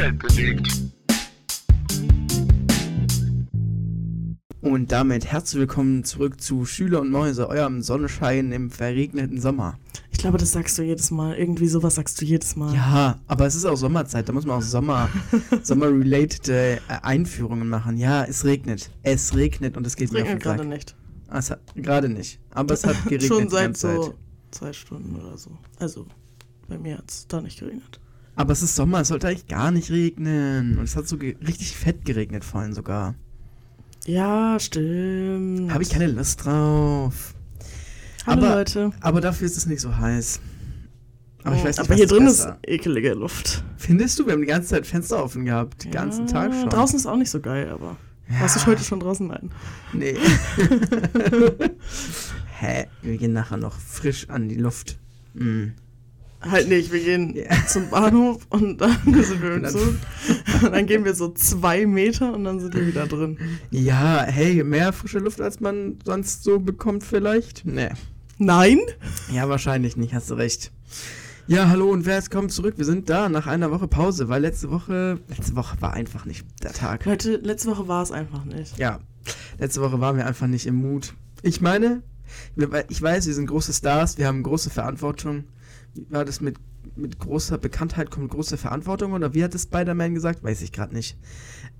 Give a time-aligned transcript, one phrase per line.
[0.00, 0.80] Welt bewegt.
[4.62, 9.78] Und damit herzlich willkommen zurück zu Schüler und Mäuse, eurem Sonnenschein im verregneten Sommer.
[10.10, 11.36] Ich glaube, das sagst du jedes Mal.
[11.36, 12.74] Irgendwie sowas sagst du jedes Mal.
[12.74, 15.10] Ja, aber es ist auch Sommerzeit, da muss man auch Sommer,
[15.62, 17.98] Sommer-related äh, Einführungen machen.
[17.98, 18.90] Ja, es regnet.
[19.02, 20.96] Es regnet und es geht Es mir auf den regnet gerade nicht.
[21.28, 22.40] Ah, es hat- Gerade nicht.
[22.52, 24.14] Aber es hat geregnet Schon die seit so Zeit.
[24.50, 25.50] zwei Stunden oder so.
[25.78, 26.06] Also,
[26.68, 28.00] bei mir hat es da nicht geregnet.
[28.40, 30.78] Aber es ist Sommer, es sollte eigentlich gar nicht regnen.
[30.78, 33.14] Und es hat so richtig fett geregnet vorhin sogar.
[34.06, 35.70] Ja, stimmt.
[35.70, 37.34] Habe ich keine Lust drauf.
[38.26, 38.92] Hallo aber- Leute.
[39.02, 40.40] Aber dafür ist es nicht so heiß.
[41.44, 42.58] Aber ich weiß nicht, aber hier ist drin besser.
[42.62, 43.62] ist ekelige Luft.
[43.76, 44.24] Findest du?
[44.24, 45.84] Wir haben die ganze Zeit Fenster offen gehabt.
[45.84, 46.70] Den ganzen Ja, Tag schon.
[46.70, 47.98] Draußen ist auch nicht so geil, aber.
[48.30, 48.40] Ja.
[48.40, 49.26] Warst du heute schon draußen?
[49.26, 49.50] Nein.
[49.92, 50.16] Nee.
[52.58, 52.86] Hä?
[53.02, 54.98] Wir gehen nachher noch frisch an die Luft.
[55.34, 55.72] Mm.
[56.40, 57.66] Halt nicht, wir gehen Ja.
[57.66, 59.94] zum Bahnhof und dann sind wir im Zug.
[60.62, 63.36] Und dann gehen wir so zwei Meter und dann sind wir wieder drin.
[63.70, 67.66] Ja, hey, mehr frische Luft, als man sonst so bekommt vielleicht?
[67.66, 67.90] Nee.
[68.38, 68.78] Nein?
[69.30, 70.72] Ja, wahrscheinlich nicht, hast du recht.
[71.46, 72.74] Ja, hallo und wer ist kommt zurück?
[72.78, 76.46] Wir sind da nach einer Woche Pause, weil letzte Woche, letzte Woche war einfach nicht
[76.62, 77.04] der Tag.
[77.04, 78.78] Leute, letzte Woche war es einfach nicht.
[78.78, 79.00] Ja,
[79.58, 81.12] letzte Woche waren wir einfach nicht im Mut.
[81.42, 82.02] Ich meine,
[82.88, 85.44] ich weiß, wir sind große Stars, wir haben große Verantwortung.
[86.08, 86.56] War das mit,
[86.96, 89.12] mit großer Bekanntheit kommt große Verantwortung?
[89.12, 90.42] Oder wie hat es Spider-Man gesagt?
[90.42, 91.18] Weiß ich gerade nicht.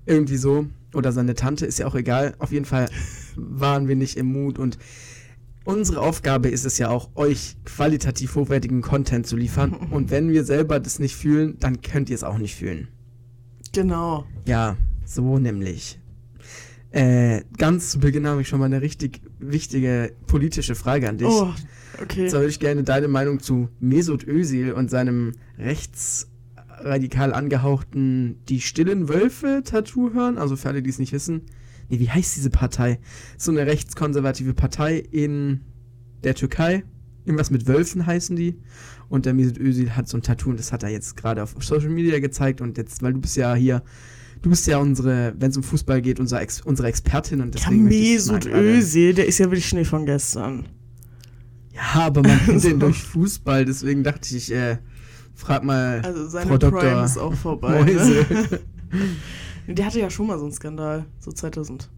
[0.06, 0.67] Irgendwie so.
[0.94, 2.34] Oder seine Tante, ist ja auch egal.
[2.39, 2.89] Auf jeden Fall
[3.36, 4.78] waren wir nicht im Mut und
[5.64, 9.72] unsere Aufgabe ist es ja auch, euch qualitativ hochwertigen Content zu liefern.
[9.91, 12.89] Und wenn wir selber das nicht fühlen, dann könnt ihr es auch nicht fühlen.
[13.72, 14.27] Genau.
[14.47, 16.00] Ja, so nämlich.
[16.92, 21.28] Äh, ganz zu Beginn habe ich schon mal eine richtig wichtige politische Frage an dich.
[21.28, 21.52] Oh,
[22.02, 22.24] okay.
[22.24, 29.08] Jetzt würde ich gerne deine Meinung zu Mesut Özil und seinem rechtsradikal angehauchten Die stillen
[29.08, 30.36] Wölfe-Tattoo hören.
[30.36, 31.42] Also für alle, die es nicht wissen.
[31.89, 32.98] Nee, wie heißt diese Partei?
[33.39, 35.61] So eine rechtskonservative Partei in
[36.24, 36.83] der Türkei.
[37.24, 38.58] Irgendwas mit Wölfen heißen die.
[39.08, 41.55] Und der Mesut Özil hat so ein Tattoo und das hat er jetzt gerade auf
[41.61, 42.61] Social Media gezeigt.
[42.61, 43.84] Und jetzt, weil du bist ja hier,
[44.42, 47.62] du bist ja unsere, wenn es um Fußball geht, unsere, Ex unsere Expertin und Ja,
[47.62, 50.67] deswegen mal Mesut Özil, der ist ja wirklich Schnee von gestern.
[51.73, 54.78] Ja, aber man kennt den durch Fußball, deswegen dachte ich, äh,
[55.34, 56.80] frag mal Also seine Frau Dr.
[56.80, 57.83] Prime ist auch vorbei.
[57.83, 58.27] Mäuse.
[58.28, 58.61] Ne?
[59.74, 61.89] Der hatte ja schon mal so einen Skandal, so 2015,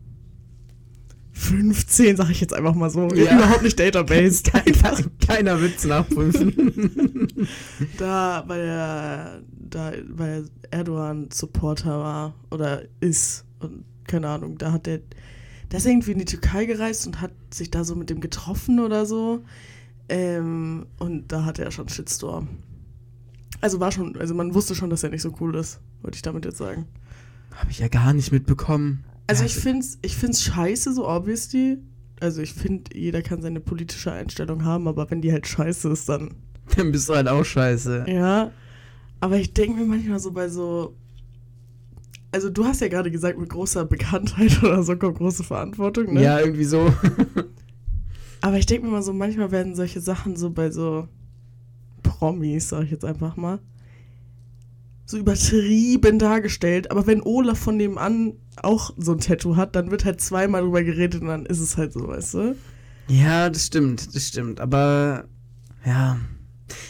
[2.16, 3.09] sag ich jetzt einfach mal so.
[3.14, 3.36] Ja.
[3.36, 4.42] Überhaupt nicht Database.
[4.53, 7.38] keiner, keiner Witz nachprüfen.
[7.98, 9.42] da, weil er,
[9.75, 15.00] da, weil Erdogan Supporter war oder ist und keine Ahnung, da hat der,
[15.71, 18.81] der ist irgendwie in die Türkei gereist und hat sich da so mit dem getroffen
[18.81, 19.44] oder so.
[20.09, 22.49] Ähm, und da hatte er schon Shitstorm.
[23.60, 26.22] Also war schon, also man wusste schon, dass er nicht so cool ist, wollte ich
[26.22, 26.87] damit jetzt sagen.
[27.54, 29.04] Habe ich ja gar nicht mitbekommen.
[29.28, 31.78] Also Ja, ich find's, ich find's scheiße, so obviously.
[32.21, 36.09] Also ich finde, jeder kann seine politische Einstellung haben, aber wenn die halt scheiße ist,
[36.09, 36.34] dann
[36.77, 38.06] Dann bist du halt auch scheiße.
[38.09, 38.50] Ja,
[39.22, 40.97] aber ich denke mir manchmal so bei so.
[42.33, 46.25] Also, du hast ja gerade gesagt, mit großer Bekanntheit oder so kommt große Verantwortung, ne?
[46.25, 46.93] Ja, irgendwie so.
[48.41, 51.06] Aber ich denke mir mal so, manchmal werden solche Sachen so bei so
[52.03, 53.60] Promis, sag ich jetzt einfach mal,
[55.06, 56.91] so übertrieben dargestellt.
[56.91, 60.83] Aber wenn Olaf von nebenan auch so ein Tattoo hat, dann wird halt zweimal drüber
[60.83, 62.56] geredet und dann ist es halt so, weißt du?
[63.06, 64.60] Ja, das stimmt, das stimmt.
[64.60, 65.27] Aber
[65.87, 66.19] ja.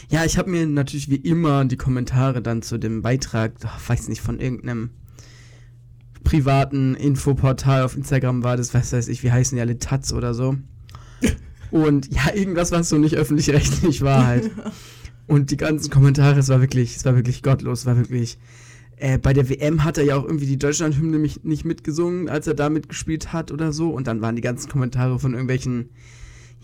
[0.09, 4.07] Ja, ich habe mir natürlich wie immer die Kommentare dann zu dem Beitrag, ach, weiß
[4.07, 4.91] nicht, von irgendeinem
[6.23, 10.33] privaten Infoportal auf Instagram war das, was weiß ich, wie heißen die alle, Taz oder
[10.33, 10.55] so.
[11.71, 14.51] Und ja, irgendwas, was so nicht öffentlich-rechtlich war halt.
[15.25, 18.37] Und die ganzen Kommentare, es war wirklich, es war wirklich gottlos, es war wirklich.
[18.97, 22.53] Äh, bei der WM hat er ja auch irgendwie die Deutschlandhymne nicht mitgesungen, als er
[22.53, 23.89] da mitgespielt hat oder so.
[23.89, 25.89] Und dann waren die ganzen Kommentare von irgendwelchen.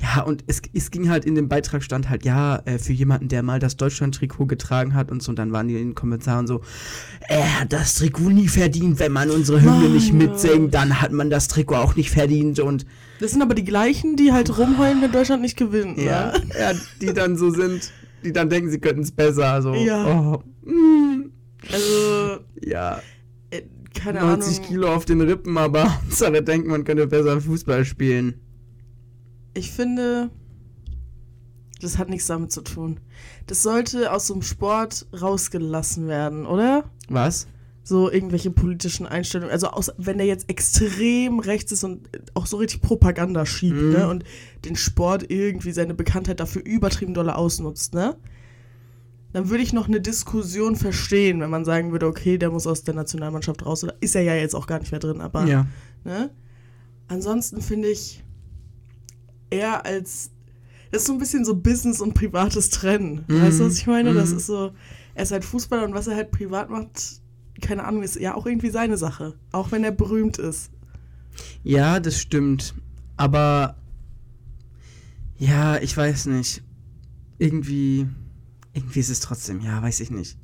[0.02, 3.28] Ja, und es, es ging halt in dem Beitrag stand halt, ja, äh, für jemanden,
[3.28, 5.32] der mal das Deutschland-Trikot getragen hat und so.
[5.32, 6.62] Und dann waren die in den Kommentaren so,
[7.28, 9.00] er hat das Trikot nie verdient.
[9.00, 12.60] Wenn man unsere Hymne Mann, nicht mitsingt, dann hat man das Trikot auch nicht verdient.
[12.60, 12.86] Und
[13.20, 16.06] Das sind aber die gleichen, die halt rumheulen, wenn Deutschland nicht gewinnt, ne?
[16.06, 17.92] ja, ja die dann so sind,
[18.24, 19.62] die dann denken, sie könnten es besser.
[19.62, 20.06] So, Ja.
[20.06, 21.30] oh, mm,
[21.74, 23.02] Also, ja,
[23.50, 23.64] äh,
[23.94, 24.70] keine 90 Ahnung.
[24.70, 28.36] Kilo auf den Rippen, aber Hauptsache denken, man könnte besser Fußball spielen.
[29.54, 30.30] Ich finde,
[31.82, 33.00] das hat nichts damit zu tun.
[33.48, 36.84] Das sollte aus so einem Sport rausgelassen werden, oder?
[37.10, 37.48] Was?
[37.84, 39.52] So irgendwelche politischen Einstellungen.
[39.52, 43.92] Also aus, wenn der jetzt extrem rechts ist und auch so richtig Propaganda schiebt, Mhm.
[43.92, 44.08] ne?
[44.10, 44.24] Und
[44.66, 48.16] den Sport irgendwie seine Bekanntheit dafür übertrieben dolle ausnutzt, ne?
[49.32, 52.82] dann würde ich noch eine Diskussion verstehen, wenn man sagen würde, okay, der muss aus
[52.84, 53.84] der Nationalmannschaft raus.
[53.84, 55.68] Oder ist er ja jetzt auch gar nicht mehr drin, aber Ja.
[56.04, 56.32] ne?
[57.08, 58.24] ansonsten finde ich
[59.50, 60.32] eher als
[60.92, 63.24] das ist so ein bisschen so Business und privates Trennen.
[63.28, 63.42] Mhm.
[63.44, 64.14] Weißt du, was ich meine?
[64.16, 64.38] Das Mhm.
[64.38, 64.72] ist so,
[65.14, 67.22] er ist halt Fußballer und was er halt privat macht,
[67.62, 69.36] keine Ahnung, ist ja auch irgendwie seine Sache.
[69.52, 70.72] Auch wenn er berühmt ist.
[71.64, 72.74] Ja, das stimmt.
[73.18, 73.76] Aber
[75.38, 76.64] ja, ich weiß nicht.
[77.38, 78.08] Irgendwie,
[78.74, 80.38] irgendwie ist es trotzdem, ja, weiß ich nicht.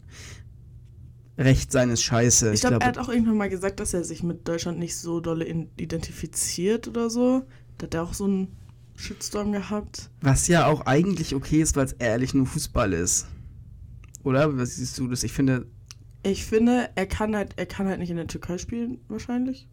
[1.38, 2.54] Recht seines Scheiße.
[2.54, 5.20] Ich glaube, er hat auch irgendwann mal gesagt, dass er sich mit Deutschland nicht so
[5.20, 5.46] dolle
[5.78, 7.46] identifiziert oder so.
[7.78, 8.56] Da hat er auch so einen
[8.96, 10.10] Shitstorm gehabt.
[10.22, 13.28] was ja auch eigentlich okay ist, weil es ehrlich nur Fußball ist.
[14.24, 14.58] Oder?
[14.58, 15.24] Was siehst du das?
[15.24, 15.68] Ich finde,
[16.24, 19.68] Ich finde, er kann halt, er kann halt nicht in der Türkei spielen, wahrscheinlich.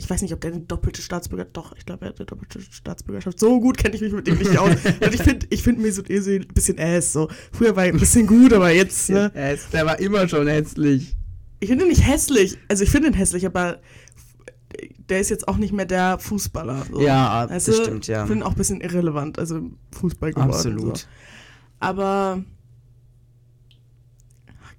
[0.00, 1.56] Ich weiß nicht, ob der eine doppelte Staatsbürgerschaft.
[1.56, 3.40] Doch, ich glaube, er hat eine doppelte Staatsbürgerschaft.
[3.40, 4.70] So gut kenne ich mich mit dem nicht aus.
[4.70, 7.12] Und ich finde ich find Mesut Özil ein bisschen ass.
[7.12, 7.28] So.
[7.52, 9.32] Früher war er ein bisschen gut, aber jetzt, ne?
[9.34, 11.16] er der war immer schon hässlich.
[11.58, 12.56] Ich finde ihn nicht hässlich.
[12.68, 13.80] Also ich finde ihn hässlich, aber
[15.08, 16.86] der ist jetzt auch nicht mehr der Fußballer.
[16.90, 17.00] So.
[17.00, 18.22] Ja, Weißt das stimmt, ja.
[18.22, 19.60] Ich finde ihn auch ein bisschen irrelevant, also
[19.92, 20.50] Fußball geworden.
[20.50, 20.98] Absolut.
[20.98, 21.06] So.
[21.80, 22.42] Aber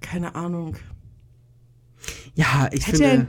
[0.00, 0.76] keine Ahnung.
[2.34, 3.26] Ja, ich Hätte finde, er,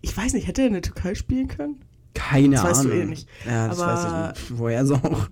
[0.00, 1.80] ich weiß nicht, hätte er in der Türkei spielen können?
[2.14, 3.02] keine Das weißt du Ahnung.
[3.02, 3.28] eh nicht.
[3.44, 4.04] Ja, das Aber- weiß
[4.36, 4.58] ich nicht.
[4.58, 5.28] Woher so auch.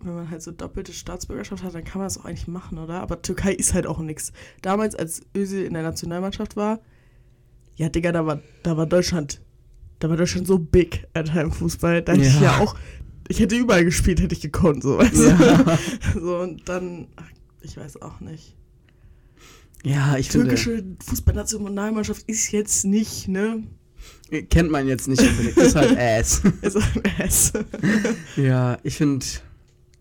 [0.00, 3.00] Wenn man halt so doppelte Staatsbürgerschaft hat, dann kann man das auch eigentlich machen, oder?
[3.00, 4.32] Aber Türkei ist halt auch nichts.
[4.62, 6.78] Damals, als Özil in der Nationalmannschaft war,
[7.74, 9.40] ja, Digga, da war, da war Deutschland,
[9.98, 12.02] da war Deutschland so big, Alter, im Fußball.
[12.02, 12.42] Da hätte ich Ja.
[12.42, 12.76] ja auch,
[13.28, 15.28] ich hätte überall gespielt, hätte ich gekonnt, so, weißt du?
[15.28, 15.78] Ja.
[16.14, 17.08] So, und dann,
[17.60, 18.56] ich weiß auch nicht.
[19.84, 23.62] Ja, ich finde, Türkische Fußballnationalmannschaft ist jetzt nicht, ne?
[24.50, 25.56] kennt man jetzt nicht unbedingt.
[25.56, 26.42] Ist halt Ass.
[26.60, 27.52] Ist ein Ass.
[28.36, 29.24] ja, ich finde,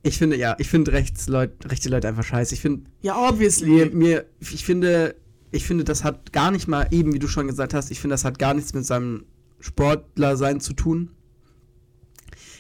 [0.04, 2.54] ich finde, ja, ich finde rechte Leute einfach scheiße.
[2.54, 3.70] Ich finde, ja, obviously.
[3.70, 5.16] mir, mir, ich finde,
[5.52, 8.14] ich finde, das hat gar nicht mal, eben wie du schon gesagt hast, ich finde,
[8.16, 9.26] das hat gar nichts mit seinem
[9.60, 11.12] Sportlersein zu tun.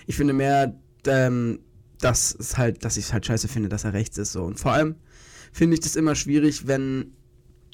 [0.05, 1.59] Ich finde mehr, ähm,
[1.99, 4.43] dass es halt, dass ich es halt scheiße finde, dass er rechts ist so.
[4.43, 4.95] Und vor allem
[5.51, 7.13] finde ich das immer schwierig, wenn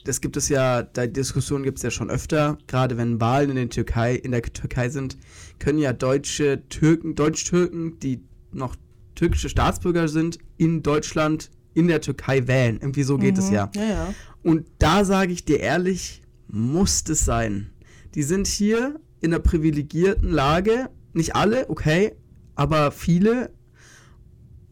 [0.04, 3.56] das gibt es ja, die Diskussion gibt es ja schon öfter, gerade wenn Wahlen in
[3.56, 5.18] der Türkei, in der Türkei sind,
[5.60, 8.22] können ja deutsche Türken, Deutsch-Türken, die
[8.52, 8.76] noch
[9.16, 12.80] türkische Staatsbürger sind, in Deutschland, in der Türkei wählen.
[12.82, 13.56] Irgendwie so geht es Mhm.
[13.56, 13.72] ja.
[13.76, 14.14] Ja, ja.
[14.42, 17.72] Und da sage ich dir ehrlich, muss es sein.
[18.16, 22.14] Die sind hier in einer privilegierten Lage, nicht alle, okay,
[22.56, 23.52] aber viele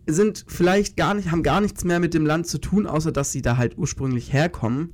[0.07, 3.31] sind vielleicht gar nicht, haben gar nichts mehr mit dem Land zu tun, außer dass
[3.31, 4.93] sie da halt ursprünglich herkommen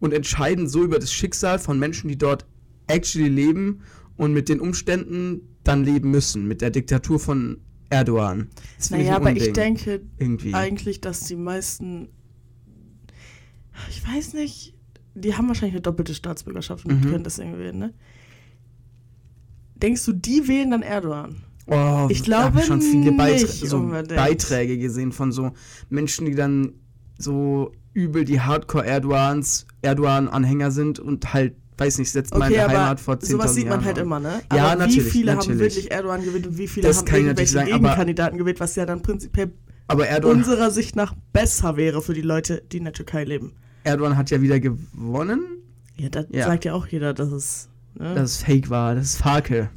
[0.00, 2.46] und entscheiden so über das Schicksal von Menschen, die dort
[2.88, 3.82] actually leben
[4.16, 7.58] und mit den Umständen dann leben müssen, mit der Diktatur von
[7.90, 8.48] Erdogan.
[8.78, 10.52] Das Naja, aber ich denke irgendwie.
[10.54, 12.08] eigentlich, dass die meisten,
[13.88, 14.74] ich weiß nicht,
[15.14, 17.10] die haben wahrscheinlich eine doppelte Staatsbürgerschaft und Mhm.
[17.10, 17.94] können deswegen wählen, ne?
[19.82, 21.36] Denkst du, die wählen dann Erdogan?
[21.68, 23.80] Oh, Ich glaube schon viele nicht so.
[24.14, 25.50] Beiträge gesehen von so
[25.90, 26.72] Menschen, die dann
[27.18, 33.26] so übel die Hardcore-Erdogans, Erdogan-Anhänger sind und halt, weiß nicht, setzt meine Heimat vor 10.000
[33.26, 34.42] sowas sieht man Jahren halt immer, ne?
[34.54, 35.60] Ja, aber natürlich, Wie viele haben natürlich.
[35.60, 39.02] wirklich Erdogan gewählt und wie viele Das haben irgendwelche sagen, Gegenkandidaten gewählt, was ja dann
[39.02, 39.50] prinzipiell
[39.88, 43.52] Aber Erdogan, unserer Sicht nach besser wäre für die Leute, die in der Türkei leben.
[43.84, 45.40] Erdogan hat ja wieder gewonnen,
[45.96, 46.46] Ja, das Ja.
[46.46, 47.68] sagt ja auch jeder, dass es.
[47.98, 48.14] Ne?
[48.14, 49.70] dass es fake war, das ist Farke.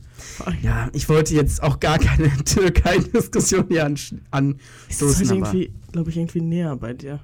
[0.62, 5.74] Ja, ich wollte jetzt auch gar keine Türkei-Diskussion hier an, ist das anstoßen, halt irgendwie,
[5.94, 7.20] glaube ich, irgendwie näher bei dir.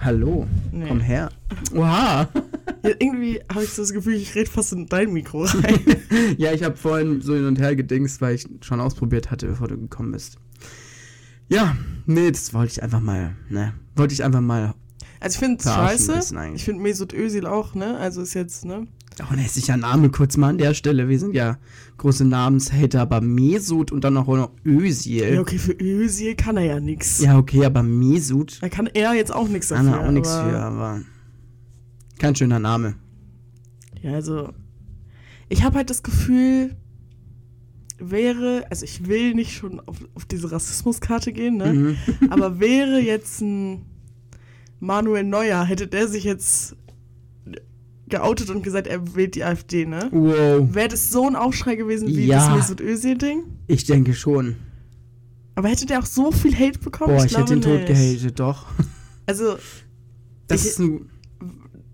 [0.00, 0.86] hallo, Nee.
[0.88, 1.30] komm her.
[1.74, 2.28] Oha.
[2.82, 5.80] Ja, irgendwie habe ich so das Gefühl, ich rede fast in dein Mikro rein.
[6.38, 9.68] ja, ich habe vorhin so hin und her gedingst, weil ich schon ausprobiert hatte, bevor
[9.68, 10.38] du gekommen bist.
[11.50, 13.74] Ja, nee, das wollte ich einfach mal, ne?
[13.96, 14.72] Wollte ich einfach mal
[15.18, 16.20] Also ich finde es scheiße.
[16.54, 17.98] Ich finde Mesut Özil auch, ne?
[17.98, 18.86] Also ist jetzt, ne?
[19.22, 21.08] Auch ein hässlicher Name kurz mal an der Stelle.
[21.08, 21.58] Wir sind ja
[21.98, 25.34] große Namenshater, aber Mesut und dann noch, noch Özil.
[25.34, 27.20] Ja, okay, für Özil kann er ja nichts.
[27.20, 30.00] Ja, okay, aber Mesut Da kann er jetzt auch nichts kann dafür.
[30.00, 31.02] er auch nichts für, aber
[32.18, 32.94] kein schöner Name.
[34.02, 34.52] Ja, also
[35.48, 36.76] ich habe halt das Gefühl,
[37.98, 41.72] wäre, also ich will nicht schon auf, auf diese Rassismuskarte gehen, ne?
[41.72, 41.96] Mhm.
[42.30, 43.84] Aber wäre jetzt ein
[44.78, 46.76] Manuel Neuer, hätte der sich jetzt
[48.10, 50.08] geoutet und gesagt, er wählt die AfD, ne?
[50.12, 52.48] Wow, Wäre das so ein Aufschrei gewesen wie Ja.
[52.48, 53.44] das Mesut Özil-Ding?
[53.66, 54.56] ich denke schon.
[55.54, 57.14] Aber hätte der auch so viel Hate bekommen?
[57.16, 58.66] Boah, ich, hätte glaube ihn tot gehatet, doch.
[59.26, 59.56] Also,
[60.48, 61.08] Das Ich- ist ein,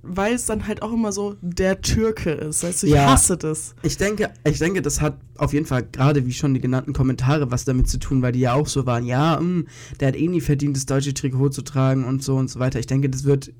[0.03, 2.63] weil es dann halt auch immer so der Türke ist.
[2.63, 3.11] Weißt du, ich Ja.
[3.11, 3.75] hasse das.
[3.83, 7.51] Ich denke, ich denke, das hat auf jeden Fall gerade wie schon die genannten Kommentare
[7.51, 9.65] was damit zu tun, weil die ja auch so waren, ja, mh,
[10.01, 12.79] der hat eh nie verdient, das deutsche Trikot zu tragen und so und so weiter.
[12.79, 13.53] Ich denke, das wird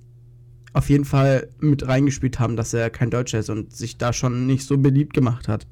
[0.77, 4.47] auf jeden Fall mit reingespielt haben, dass er kein Deutscher ist und sich da schon
[4.47, 5.67] nicht so beliebt gemacht hat.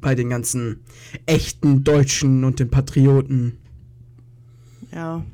[0.00, 0.80] Bei den ganzen
[1.26, 3.56] echten Deutschen und den Patrioten.
[4.92, 5.24] Ja.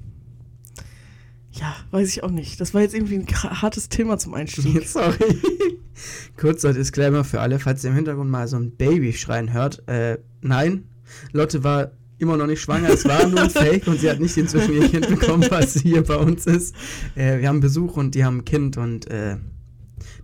[1.53, 2.61] Ja, weiß ich auch nicht.
[2.61, 4.83] Das war jetzt irgendwie ein hartes Thema zum Einstieg.
[4.87, 5.41] Sorry.
[6.37, 9.89] Kurzer Disclaimer für alle, falls ihr im Hintergrund mal so ein Baby schreien hört.
[9.89, 10.85] Äh, nein,
[11.33, 14.37] Lotte war immer noch nicht schwanger, es war nur ein Fake und sie hat nicht
[14.37, 16.75] inzwischen ihr Kind bekommen, sie hier bei uns ist.
[17.15, 19.37] Äh, wir haben Besuch und die haben ein Kind und äh,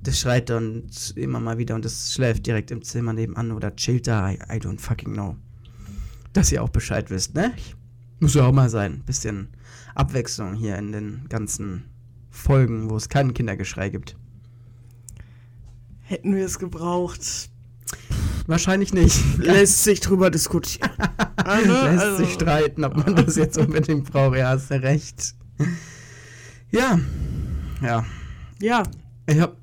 [0.02, 0.84] das schreit dann
[1.16, 4.30] immer mal wieder und das schläft direkt im Zimmer nebenan oder chillt da.
[4.30, 5.36] I, I don't fucking know.
[6.32, 7.52] Dass ihr auch Bescheid wisst, ne?
[8.20, 9.02] Muss ja auch mal sein.
[9.04, 9.48] Bisschen
[9.94, 11.84] Abwechslung hier in den ganzen
[12.30, 14.16] Folgen, wo es kein Kindergeschrei gibt.
[16.02, 17.50] Hätten wir es gebraucht,
[18.46, 19.18] Wahrscheinlich nicht.
[19.38, 20.90] lässt sich drüber diskutieren.
[21.36, 24.36] Also, Lässt also- sich streiten, ob man das jetzt unbedingt braucht.
[24.36, 25.34] Ja, hast du recht.
[26.70, 26.98] Ja.
[27.82, 28.04] Ja.
[28.60, 28.82] Ja,
[29.26, 29.56] Ich hab.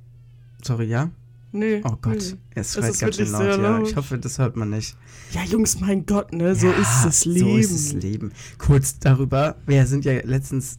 [0.64, 1.10] Sorry, ja?
[1.52, 1.82] nee.
[1.84, 2.16] Oh Gott.
[2.18, 2.38] nee.
[2.56, 3.82] Es schreit ganz schön laut, ja.
[3.82, 4.96] Ich hoffe, das hört man nicht.
[5.32, 6.56] Ja, Jungs, mein Gott, ne?
[6.56, 7.50] So Ja, ist das Leben.
[7.50, 8.32] So ist das Leben.
[8.58, 9.56] Kurz darüber.
[9.66, 10.78] Wir sind ja letztens.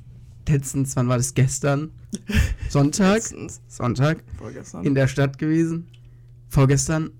[0.48, 1.32] Letztens, wann war das?
[1.34, 1.90] Gestern?
[2.68, 3.14] Sonntag?
[3.14, 4.22] Letztens, Sonntag.
[4.36, 4.84] vorgestern.
[4.84, 5.86] in der Stadt gewesen.
[6.48, 7.10] Vorgestern,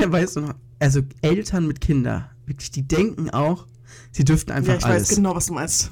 [0.06, 3.66] weißt du noch, also Eltern mit Kindern, wirklich, die denken auch,
[4.12, 5.10] sie dürften einfach ja, ich alles.
[5.10, 5.90] weiß genau, was du meinst.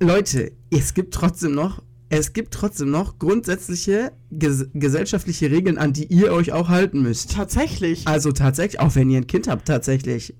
[0.00, 6.06] Leute, es gibt trotzdem noch, es gibt trotzdem noch grundsätzliche ges gesellschaftliche Regeln, an die
[6.06, 7.32] ihr euch auch halten müsst.
[7.32, 8.06] Tatsächlich.
[8.06, 10.34] Also tatsächlich, auch wenn ihr ein Kind habt, tatsächlich.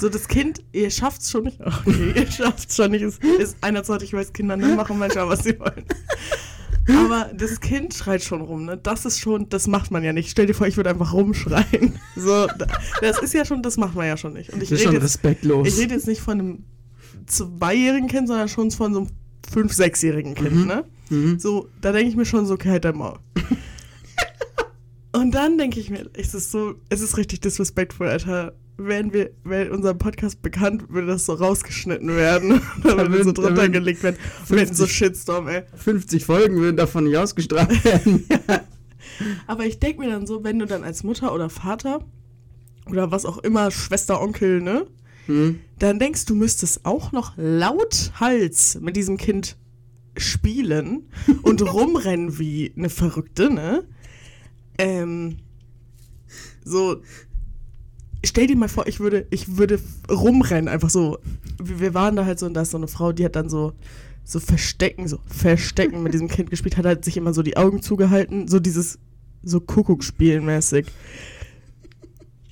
[0.00, 1.58] So, das Kind, ihr schafft's schon nicht.
[1.86, 3.02] Okay, ihr schafft's schon nicht.
[3.02, 5.84] Es ist 21, ich weiß, Kinder ne, machen manchmal, was sie wollen.
[6.88, 8.76] Aber das Kind schreit schon rum, ne?
[8.76, 10.30] Das ist schon, das macht man ja nicht.
[10.30, 11.98] Stell dir vor, ich würde einfach rumschreien.
[12.16, 12.66] So, da-
[13.00, 14.50] das ist ja schon, das macht man ja schon nicht.
[14.52, 15.68] Und ich Das ist schon rede jetzt, respektlos.
[15.68, 16.64] ich rede jetzt nicht von einem
[17.26, 19.08] zweijährigen Kind, sondern schon von so einem
[19.52, 20.66] fünf-, sechsjährigen Kind, Mhm.
[20.66, 20.84] ne?
[21.10, 21.38] mhm.
[21.38, 23.18] So, da denke ich mir schon so, okay, halt dein Maul.
[25.12, 28.52] Und dann denke ich mir, es ist so, es ist richtig disrespectful, Alter.
[28.80, 32.60] Wären wir, wäre unser Podcast bekannt, würde das so rausgeschnitten werden.
[32.84, 34.16] da würde so drunter gelegt werden.
[34.46, 35.64] Wir hätten so 50 Shitstorm, ey.
[35.74, 38.24] 50 Folgen würden davon nicht ausgestrahlt werden.
[39.48, 42.04] Aber ich denke mir dann so, wenn du dann als Mutter oder Vater
[42.86, 44.86] oder was auch immer, Schwester, Onkel, ne?
[45.28, 45.60] hm?
[45.78, 49.56] Dann denkst du, müsstest auch noch lauthals mit diesem Kind
[50.16, 51.08] spielen
[51.42, 53.84] und rumrennen wie eine Verrückte, ne?
[54.78, 55.36] Ähm,
[56.64, 57.02] so,
[58.24, 59.78] stell dir mal vor, ich würde, ich würde
[60.10, 61.18] rumrennen, einfach so.
[61.62, 63.72] Wir waren da halt so und da ist so eine Frau, die hat dann so,
[64.24, 67.82] so Verstecken, so Verstecken mit diesem Kind gespielt, hat halt sich immer so die Augen
[67.82, 68.98] zugehalten, so dieses,
[69.42, 70.86] so Kuckuckspielen mäßig.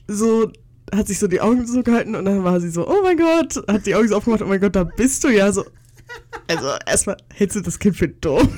[0.09, 0.51] So,
[0.95, 3.87] hat sich so die Augen zugehalten und dann war sie so, oh mein Gott, hat
[3.87, 5.65] die Augen so aufgemacht, oh mein Gott, da bist du ja so.
[6.47, 8.49] Also erstmal hältst du das Kind für dumm.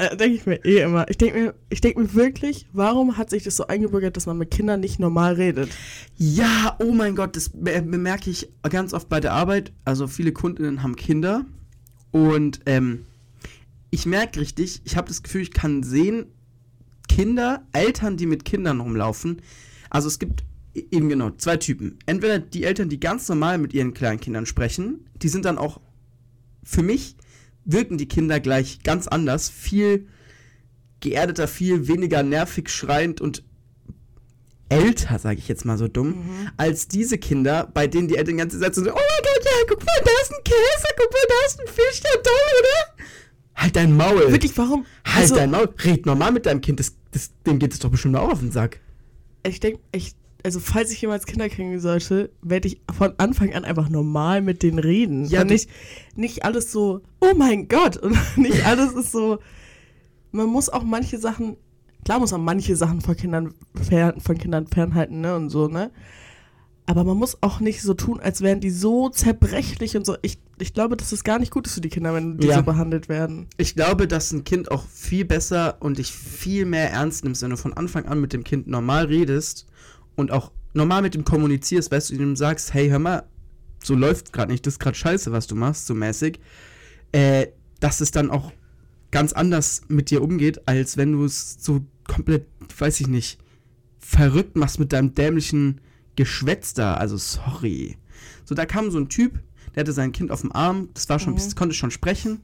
[0.00, 1.08] Äh, denke ich mir eh immer.
[1.10, 4.38] Ich denke mir, ich denke mir wirklich, warum hat sich das so eingebürgert, dass man
[4.38, 5.70] mit Kindern nicht normal redet?
[6.16, 9.72] Ja, oh mein Gott, das be- bemerke ich ganz oft bei der Arbeit.
[9.84, 11.44] Also viele Kundinnen haben Kinder
[12.12, 13.04] und ähm,
[13.90, 16.26] ich merke richtig, ich habe das Gefühl, ich kann sehen,
[17.08, 19.42] Kinder, Eltern, die mit Kindern rumlaufen.
[19.90, 21.98] Also es gibt e- eben genau zwei Typen.
[22.06, 25.80] Entweder die Eltern, die ganz normal mit ihren kleinen Kindern sprechen, die sind dann auch,
[26.62, 27.16] für mich
[27.64, 30.08] wirken die Kinder gleich ganz anders, viel
[31.00, 33.42] geerdeter, viel weniger nervig schreiend und
[34.68, 36.14] älter, sage ich jetzt mal so dumm,
[36.56, 39.50] als diese Kinder, bei denen die Eltern die ganze Zeit so, oh mein Gott, ja,
[39.68, 43.04] guck mal, da ist ein Käse, guck mal, da ist ein Fisch, der toll, oder?
[43.56, 44.30] Halt dein Maul.
[44.32, 44.86] Wirklich, warum?
[45.04, 45.68] Halt Also, dein Maul.
[45.84, 48.52] Red normal mit deinem Kind, das, das, dem geht es doch bestimmt auch auf den
[48.52, 48.80] Sack.
[49.44, 53.64] ich denke, ich, also falls ich jemals Kinder kriegen sollte, werde ich von Anfang an
[53.64, 55.24] einfach normal mit denen reden.
[55.26, 55.68] Ja, und nicht,
[56.16, 59.38] nicht alles so, oh mein Gott, und nicht alles ist so.
[60.32, 61.56] Man muss auch manche Sachen,
[62.04, 65.90] klar muss man manche Sachen von Kindern, fern, von Kindern fernhalten, ne, und so, ne?
[66.86, 70.16] Aber man muss auch nicht so tun, als wären die so zerbrechlich und so.
[70.22, 72.56] Ich, ich glaube, das ist gar nicht gut für die Kinder, wenn die Ja.
[72.56, 73.46] so behandelt werden.
[73.58, 77.50] Ich glaube, dass ein Kind auch viel besser und dich viel mehr ernst nimmst, wenn
[77.50, 79.66] du von Anfang an mit dem Kind normal redest
[80.20, 83.24] und auch normal mit ihm kommunizierst, weißt du, ihm sagst, hey, hör mal,
[83.82, 86.38] so läuft gerade nicht, das ist gerade scheiße, was du machst, so mäßig,
[87.12, 87.48] äh,
[87.80, 88.52] dass es dann auch
[89.10, 92.46] ganz anders mit dir umgeht, als wenn du es so komplett,
[92.78, 93.38] weiß ich nicht,
[93.98, 95.80] verrückt machst mit deinem dämlichen
[96.16, 96.94] Geschwätz da.
[96.94, 97.96] Also sorry.
[98.44, 99.40] So, da kam so ein Typ,
[99.74, 101.38] der hatte sein Kind auf dem Arm, das war schon, Mhm.
[101.38, 102.40] das konnte schon sprechen.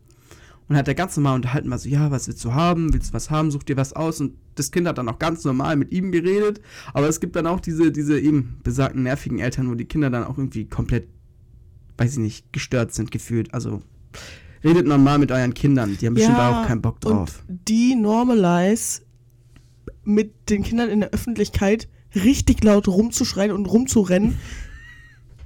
[0.68, 2.92] Und hat er ganz normal unterhalten, war so, ja, was willst du haben?
[2.92, 3.50] Willst du was haben?
[3.50, 4.20] Such dir was aus.
[4.20, 6.60] Und das Kind hat dann auch ganz normal mit ihm geredet.
[6.92, 10.24] Aber es gibt dann auch diese, diese eben besagten nervigen Eltern, wo die Kinder dann
[10.24, 11.08] auch irgendwie komplett,
[11.98, 13.54] weiß ich nicht, gestört sind, gefühlt.
[13.54, 13.80] Also
[14.64, 15.96] redet normal mit euren Kindern.
[16.00, 17.44] Die haben bestimmt Ja, auch keinen Bock drauf.
[17.46, 19.02] Und die normalize
[20.02, 24.36] mit den Kindern in der Öffentlichkeit richtig laut rumzuschreien und rumzurennen.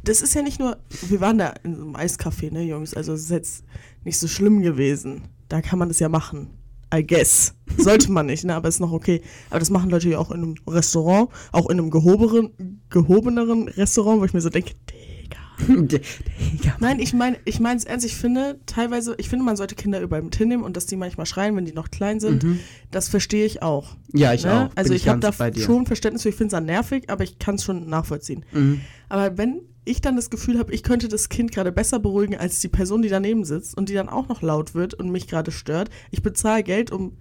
[0.05, 0.79] Das ist ja nicht nur,
[1.09, 3.65] wir waren da in so einem Eiscafé, ne, Jungs, also es ist jetzt
[4.05, 5.23] nicht so schlimm gewesen.
[5.49, 6.51] Da kann man das ja machen.
[6.93, 7.55] I guess.
[7.79, 9.21] Sollte man nicht, ne, aber ist noch okay.
[9.51, 14.21] Aber das machen Leute ja auch in einem Restaurant, auch in einem gehobenen, gehobeneren Restaurant,
[14.21, 15.39] wo ich mir so denke, Digga.
[15.87, 16.77] Digga.
[16.81, 20.01] Nein, ich meine, ich meine es ernst, ich finde teilweise, ich finde, man sollte Kinder
[20.01, 22.61] überall mit hinnehmen und dass die manchmal schreien, wenn die noch klein sind, Mhm.
[22.91, 23.97] das verstehe ich auch.
[24.13, 24.53] Ja, ich ne?
[24.67, 24.71] auch.
[24.77, 27.57] Also Bin ich habe da schon Verständnis für, ich finde es nervig, aber ich kann
[27.57, 28.45] es schon nachvollziehen.
[28.53, 28.81] Mhm.
[29.09, 29.61] Aber wenn
[29.91, 33.03] ich dann das Gefühl habe, ich könnte das Kind gerade besser beruhigen als die Person,
[33.03, 36.23] die daneben sitzt und die dann auch noch laut wird und mich gerade stört, ich
[36.23, 37.17] bezahle Geld, um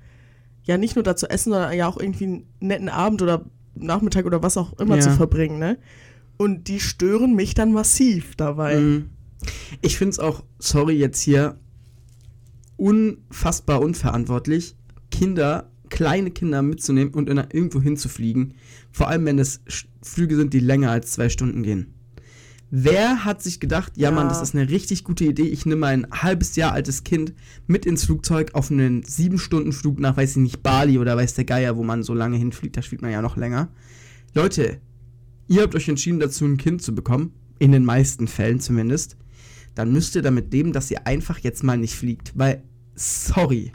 [0.63, 3.45] ja nicht nur da zu essen, sondern ja auch irgendwie einen netten Abend oder
[3.75, 5.01] Nachmittag oder was auch immer Ja.
[5.01, 5.77] zu verbringen, ne?
[6.37, 8.79] Und die stören mich dann massiv dabei.
[8.79, 9.09] Mhm.
[9.81, 11.57] Ich finde es auch, sorry jetzt hier,
[12.77, 14.75] unfassbar unverantwortlich,
[15.11, 18.53] Kinder, kleine Kinder mitzunehmen und irgendwo hinzufliegen.
[18.91, 19.61] Vor allem, wenn es
[20.01, 21.93] Flüge sind, die länger als zwei Stunden gehen.
[22.71, 24.15] Wer hat sich gedacht, ja, Ja.
[24.15, 27.33] Mann, das ist eine richtig gute Idee, ich nehme ein halbes Jahr altes Kind
[27.65, 31.33] mit ins Flugzeug auf einen sieben Stunden Flug nach, weiß ich nicht, Bali oder weiß
[31.33, 33.69] der Geier, wo man so lange hinfliegt, da fliegt man ja noch länger.
[34.35, 34.79] Leute,
[35.47, 39.17] ihr habt euch entschieden dazu, ein Kind zu bekommen, in den meisten Fällen zumindest,
[39.73, 42.33] dann müsst ihr damit leben, dass ihr einfach jetzt mal nicht fliegt.
[42.35, 42.63] Weil,
[42.95, 43.71] sorry,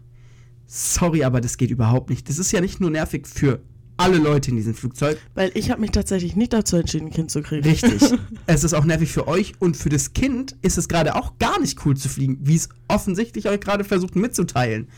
[0.67, 2.29] sorry, aber das geht überhaupt nicht.
[2.29, 3.61] Das ist ja nicht nur nervig für
[3.97, 5.19] alle Leute in diesem Flugzeug.
[5.35, 7.65] Weil ich habe mich tatsächlich nicht dazu entschieden, ein Kind zu kriegen.
[7.65, 8.03] Richtig.
[8.47, 11.61] es ist auch nervig für euch und für das Kind ist es gerade auch gar
[11.61, 14.89] nicht cool zu fliegen, wie es offensichtlich euch gerade versucht mitzuteilen.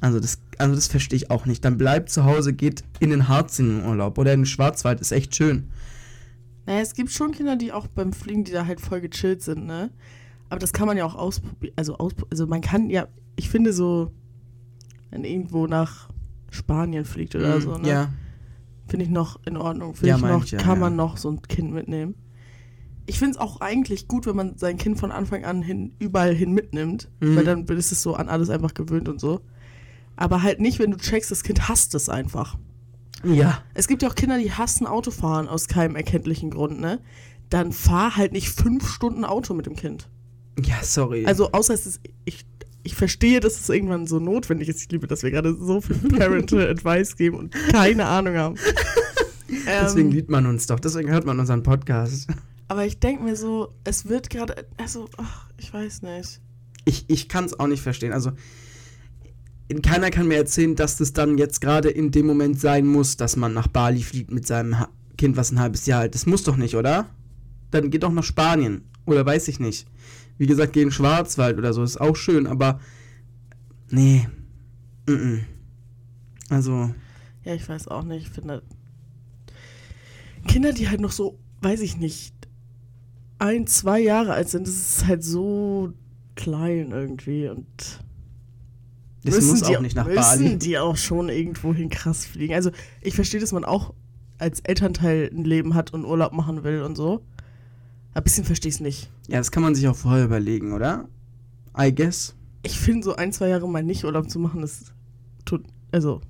[0.00, 1.64] Also das, also das verstehe ich auch nicht.
[1.64, 5.00] Dann bleibt zu Hause, geht in den Harz in den Urlaub oder in den Schwarzwald,
[5.00, 5.68] ist echt schön.
[6.66, 9.66] Naja, es gibt schon Kinder, die auch beim Fliegen, die da halt voll gechillt sind,
[9.66, 9.90] ne?
[10.50, 11.74] Aber das kann man ja auch ausprobieren.
[11.76, 14.12] Also, auspro also man kann ja, ich finde so,
[15.10, 16.08] wenn irgendwo nach
[16.50, 17.78] Spanien fliegt oder so, ne?
[17.78, 17.84] Mhm.
[17.84, 18.12] Ja.
[18.88, 19.94] Finde ich noch in Ordnung.
[19.94, 22.14] Finde Ja, ich noch, ich ja, kann man noch so ein Kind mitnehmen.
[23.06, 26.34] Ich finde es auch eigentlich gut, wenn man sein Kind von Anfang an hin, überall
[26.34, 27.36] hin mitnimmt, Mhm.
[27.36, 29.40] weil dann ist es so an alles einfach gewöhnt und so.
[30.16, 32.58] Aber halt nicht, wenn du checkst, das Kind hasst es einfach.
[33.24, 33.62] Ja.
[33.74, 37.00] Es gibt ja auch Kinder, die hassen Autofahren aus keinem erkenntlichen Grund, ne?
[37.50, 40.08] Dann fahr halt nicht fünf Stunden Auto mit dem Kind.
[40.62, 41.24] Ja, sorry.
[41.24, 42.44] Also, außer es ist, ich,
[42.88, 44.80] ich verstehe, dass es irgendwann so notwendig ist.
[44.80, 48.54] Ich liebe, dass wir gerade so viel Parental Advice geben und keine Ahnung haben.
[49.66, 52.30] deswegen ähm, liebt man uns doch, deswegen hört man unseren Podcast.
[52.68, 56.40] aber ich denke mir so, es wird gerade, also, ach, ich weiß nicht.
[56.86, 58.14] Ich, ich kann es auch nicht verstehen.
[58.14, 58.32] Also,
[59.82, 63.36] keiner kann mir erzählen, dass das dann jetzt gerade in dem Moment sein muss, dass
[63.36, 66.26] man nach Bali fliegt mit seinem ha Kind, was ein halbes Jahr alt ist.
[66.26, 67.10] Muss doch nicht, oder?
[67.72, 68.84] Dann geht doch nach Spanien.
[69.04, 69.86] Oder weiß ich nicht.
[70.38, 71.82] Wie gesagt, geh in den Schwarzwald oder so.
[71.82, 72.80] Ist auch schön, aber.
[73.90, 74.28] Nee.
[75.06, 75.40] Mm -mm.
[76.48, 76.94] Also.
[77.44, 78.26] Ja, ich weiß auch nicht.
[78.26, 78.62] Ich finde,
[80.46, 82.34] Kinder, die halt noch so, weiß ich nicht,
[83.38, 85.92] ein, zwei Jahre alt sind, das ist halt so
[86.34, 87.66] klein irgendwie und
[89.24, 90.58] Das müssen muss die, auch nicht nach müssen Bali.
[90.58, 92.54] die auch schon irgendwo hin krass fliegen.
[92.54, 92.70] Also
[93.00, 93.94] ich verstehe, dass man auch
[94.38, 97.24] als Elternteil ein Leben hat und Urlaub machen will und so.
[98.18, 99.10] Ein bisschen verstehe ich es nicht.
[99.28, 101.08] Ja, das kann man sich auch vorher überlegen, oder?
[101.78, 102.34] I guess.
[102.64, 104.86] Ich finde, so ein, zwei Jahre mal nicht Urlaub zu machen, das
[105.44, 106.20] tut, also,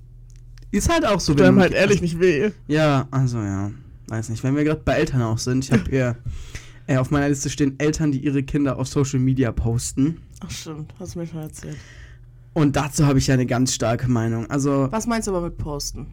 [0.69, 2.51] Ist halt auch so, tut einem man- halt ehrlich nicht weh.
[2.67, 3.71] Ja, also ja.
[4.07, 4.43] Weiß nicht.
[4.43, 6.15] Wenn wir gerade bei Eltern auch sind, ich habe hier
[6.85, 10.17] äh, auf meiner Liste stehen Eltern, die ihre Kinder auf Social Media posten.
[10.41, 11.77] Ach stimmt, hast du mir schon erzählt.
[12.53, 14.45] Und dazu habe ich ja eine ganz starke Meinung.
[14.51, 16.05] Also, Was meinst du aber mit Posten?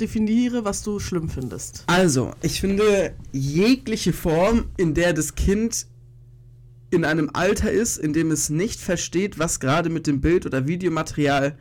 [0.00, 1.84] Definiere, was du schlimm findest.
[1.86, 5.86] also, ich finde jegliche Form, in der das Kind
[6.90, 10.66] in einem Alter ist, in dem es nicht versteht, was gerade mit dem Bild oder
[10.66, 11.56] Videomaterial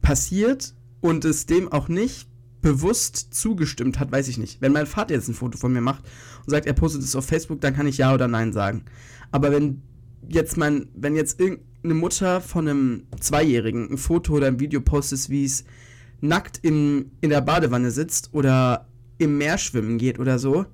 [0.00, 2.28] passiert und es dem auch nicht
[2.60, 4.60] bewusst zugestimmt hat, weiß ich nicht.
[4.60, 6.04] Wenn mein Vater jetzt ein Foto von mir macht
[6.44, 8.84] und sagt, er postet es auf Facebook, dann kann ich ja oder nein sagen.
[9.30, 9.82] Aber wenn
[10.28, 15.30] jetzt mein, wenn jetzt irgendeine Mutter von einem Zweijährigen ein Foto oder ein Video postet,
[15.30, 15.64] wie es
[16.20, 20.66] nackt in, in der Badewanne sitzt oder im Meer schwimmen geht oder so,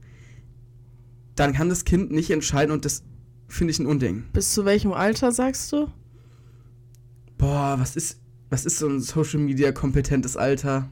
[1.35, 3.05] dann kann das Kind nicht entscheiden und das
[3.49, 4.25] finde ich ein Unding.
[4.33, 5.89] Bis zu welchem Alter sagst du?
[7.39, 10.89] Boah, was ist, was ist so ein Social Media kompetentes Alter?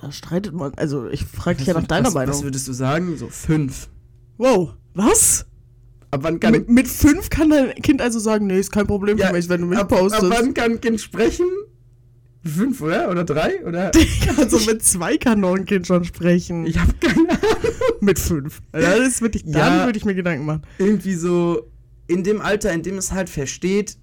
[0.00, 0.72] Da streitet man.
[0.74, 2.34] Also, ich frage dich ja nach deiner was, Meinung.
[2.34, 3.16] Was würdest du sagen?
[3.16, 3.88] So fünf.
[4.38, 5.46] wow, was?
[6.10, 9.18] ab wann kann Mit, mit fünf kann dein Kind also sagen, nee, ist kein Problem
[9.18, 10.24] für mich, wenn du mich ab, postest.
[10.24, 11.46] Ab wann kann ein Kind sprechen?
[12.44, 13.10] Fünf, oder?
[13.10, 13.64] Oder drei?
[13.66, 13.90] Oder?
[14.38, 16.64] also mit zwei kann noch ein Kind schon sprechen.
[16.66, 17.40] Ich habe keine Ahnung.
[18.00, 18.62] mit fünf.
[18.72, 19.58] Also Das ist wirklich, Ja.
[19.58, 20.62] dann würde ich mir Gedanken machen.
[20.78, 21.70] Irgendwie so
[22.06, 23.98] in dem Alter, in dem es halt versteht.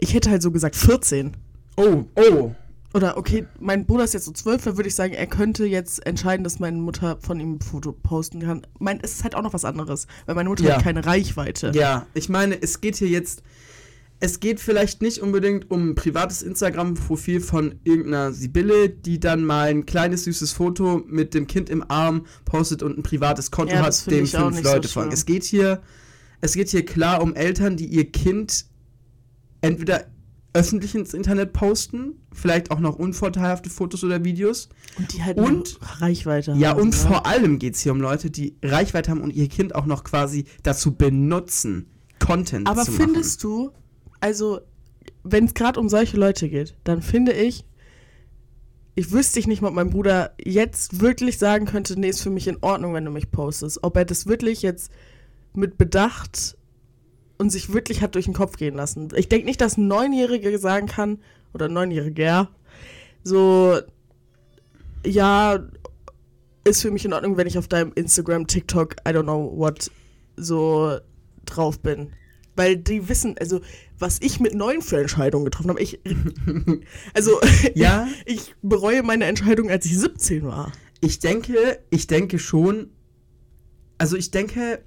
[0.00, 1.36] Ich hätte halt so gesagt 14.
[1.76, 2.52] Oh, oh.
[2.94, 6.06] Oder okay, mein Bruder ist jetzt so zwölf, da würde ich sagen, er könnte jetzt
[6.06, 8.64] entscheiden, dass meine Mutter von ihm ein Foto posten kann.
[8.78, 10.76] Mein, es ist halt auch noch was anderes, weil meine Mutter Ja.
[10.76, 11.72] hat keine Reichweite.
[11.74, 13.42] Ja, ich meine, es geht hier jetzt.
[14.24, 19.68] Es geht vielleicht nicht unbedingt um ein privates Instagram-Profil von irgendeiner Sibylle, die dann mal
[19.68, 23.82] ein kleines süßes Foto mit dem Kind im Arm postet und ein privates Konto Ja,
[23.82, 25.12] hat, dem fünf nicht so Leute folgen.
[25.12, 25.82] Es geht hier,
[26.40, 28.64] es geht hier klar um Eltern, die ihr Kind
[29.60, 30.06] entweder
[30.54, 34.70] öffentlich ins Internet posten, vielleicht auch noch unvorteilhafte Fotos oder Videos.
[34.96, 36.80] Und die halt Und- Reichweite Ja, haben.
[36.80, 36.96] und ne?
[36.96, 40.02] vor allem geht es hier um Leute, die Reichweite haben und ihr Kind auch noch
[40.02, 43.04] quasi dazu benutzen, Content Aber zu machen.
[43.12, 43.70] findest du,
[44.24, 44.62] also,
[45.22, 47.66] wenn es gerade um solche Leute geht, dann finde ich,
[48.94, 52.30] ich wüsste ich nicht mal, ob mein Bruder jetzt wirklich sagen könnte, nee, ist für
[52.30, 53.80] mich in Ordnung, wenn du mich postest.
[53.82, 54.90] Ob er das wirklich jetzt
[55.52, 56.56] mit Bedacht
[57.36, 59.10] und sich wirklich hat durch den Kopf gehen lassen.
[59.14, 61.18] Ich denke nicht, dass ein Neunjähriger sagen kann,
[61.52, 62.48] oder Neunjähriger,
[63.24, 63.78] so,
[65.04, 65.68] ja,
[66.64, 69.90] ist für mich in Ordnung, wenn ich auf deinem Instagram, TikTok, I don't know what,
[70.38, 70.96] so
[71.44, 72.14] drauf bin.
[72.56, 73.60] Weil die wissen, also,
[73.98, 76.00] was ich mit neun für Entscheidungen getroffen habe, ich,
[77.14, 77.40] also,
[77.74, 78.08] Ja.
[78.26, 80.72] ich, bereue meine Entscheidung, als ich 17 war.
[81.00, 82.90] Ich denke, ich denke schon,
[83.98, 84.80] also ich denke,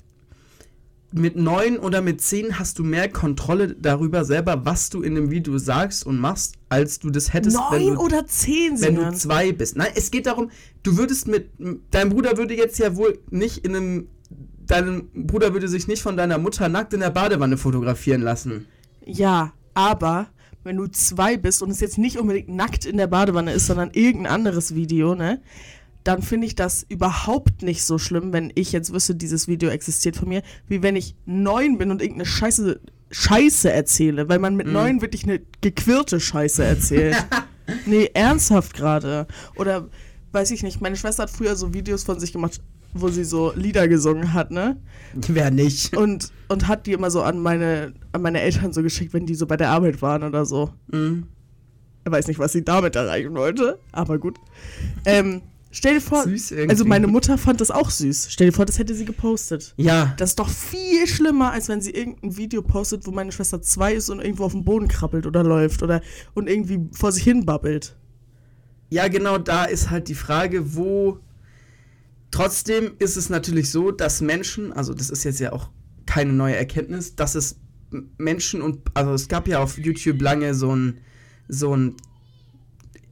[1.13, 5.31] mit neun oder mit zehn hast du mehr Kontrolle darüber selber, was du in dem
[5.31, 9.13] Video sagst und machst, als du das hättest, wenn Neun du, oder zehn, wenn du
[9.13, 9.77] zwei bist.
[9.77, 10.51] Nein, es geht darum,
[10.83, 11.49] du würdest mit,
[11.91, 14.07] dein Bruder würde jetzt ja wohl nicht in einem,
[14.67, 18.67] dein Bruder würde sich nicht von deiner Mutter nackt in der Badewanne fotografieren lassen.
[19.05, 20.27] Ja, aber
[20.63, 23.91] wenn du zwei bist und es jetzt nicht unbedingt nackt in der Badewanne ist, sondern
[23.93, 25.41] irgendein anderes Video, ne?
[26.03, 30.15] Dann finde ich das überhaupt nicht so schlimm, wenn ich jetzt wüsste, dieses Video existiert
[30.15, 32.79] von mir, wie wenn ich neun bin und irgendeine Scheiße,
[33.11, 37.15] Scheiße erzähle, weil man mit neun wirklich eine gequirlte Scheiße erzählt.
[37.85, 39.27] nee, ernsthaft gerade.
[39.55, 39.89] Oder
[40.31, 42.61] weiß ich nicht, meine Schwester hat früher so Videos von sich gemacht,
[43.01, 44.77] wo sie so Lieder gesungen hat, ne?
[45.13, 45.95] Wer nicht?
[45.97, 49.35] und, und hat die immer so an meine, an meine Eltern so geschickt, wenn die
[49.35, 50.71] so bei der Arbeit waren oder so.
[50.91, 51.27] Mhm.
[52.03, 54.37] Er weiß nicht, was sie damit erreichen wollte, aber gut.
[55.03, 56.25] Ähm, stell dir vor,
[56.69, 58.27] also meine Mutter fand das auch süß.
[58.29, 59.73] Stell dir vor, das hätte sie gepostet.
[59.75, 63.61] Ja, Das ist doch viel schlimmer, als wenn sie irgendein Video postet, wo meine Schwester
[63.61, 66.01] zwei ist und irgendwo auf dem Boden krabbelt oder läuft oder
[66.33, 67.97] und irgendwie vor sich hin babbelt.
[68.89, 71.19] Ja, genau, da ist halt die Frage, wo.
[72.31, 75.69] Trotzdem ist es natürlich so, dass Menschen, also das ist jetzt ja auch
[76.05, 77.59] keine neue Erkenntnis, dass es
[78.17, 80.99] Menschen und, also es gab ja auf YouTube lange so ein,
[81.47, 81.95] so ein,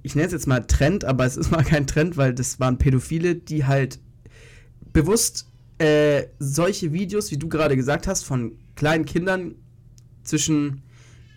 [0.03, 2.77] ich nenne es jetzt mal Trend, aber es ist mal kein Trend, weil das waren
[2.77, 3.99] Pädophile, die halt
[4.91, 5.47] bewusst
[5.77, 9.55] äh, solche Videos, wie du gerade gesagt hast, von kleinen Kindern
[10.23, 10.83] zwischen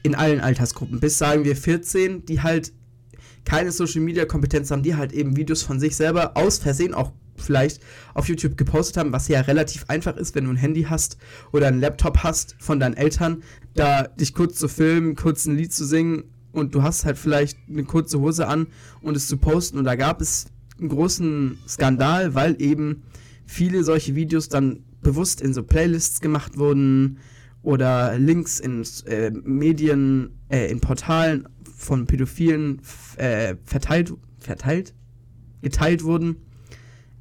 [0.03, 2.73] in allen Altersgruppen bis sagen wir 14, die halt
[3.45, 7.12] keine Social Media Kompetenz haben, die halt eben Videos von sich selber aus Versehen auch
[7.42, 7.83] vielleicht
[8.14, 11.18] auf YouTube gepostet haben, was ja relativ einfach ist, wenn du ein Handy hast
[11.53, 13.42] oder einen Laptop hast von deinen Eltern,
[13.74, 17.59] da dich kurz zu filmen, kurz ein Lied zu singen und du hast halt vielleicht
[17.68, 18.66] eine kurze Hose an
[19.01, 19.79] und es zu posten.
[19.79, 20.46] Und da gab es
[20.79, 23.03] einen großen Skandal, weil eben
[23.46, 27.18] viele solche Videos dann bewusst in so Playlists gemacht wurden
[27.62, 32.81] oder Links in äh, Medien, äh, in Portalen von Pädophilen
[33.16, 34.94] äh, verteilt, verteilt,
[35.62, 36.37] geteilt wurden,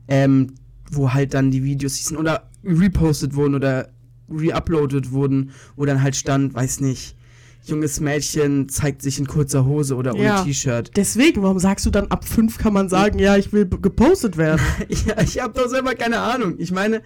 [0.08, 0.54] ähm,
[0.92, 3.90] wo halt dann die Videos hießen oder repostet wurden oder
[4.30, 7.16] reuploadet wurden, wo dann halt stand, weiß nicht,
[7.64, 10.44] junges Mädchen zeigt sich in kurzer Hose oder ohne Ja.
[10.44, 10.92] T-Shirt.
[10.96, 14.62] Deswegen, warum sagst du dann ab fünf kann man sagen, ja, ich will gepostet werden?
[15.06, 16.56] Ja, ich habe doch selber keine Ahnung.
[16.58, 17.02] Ich meine,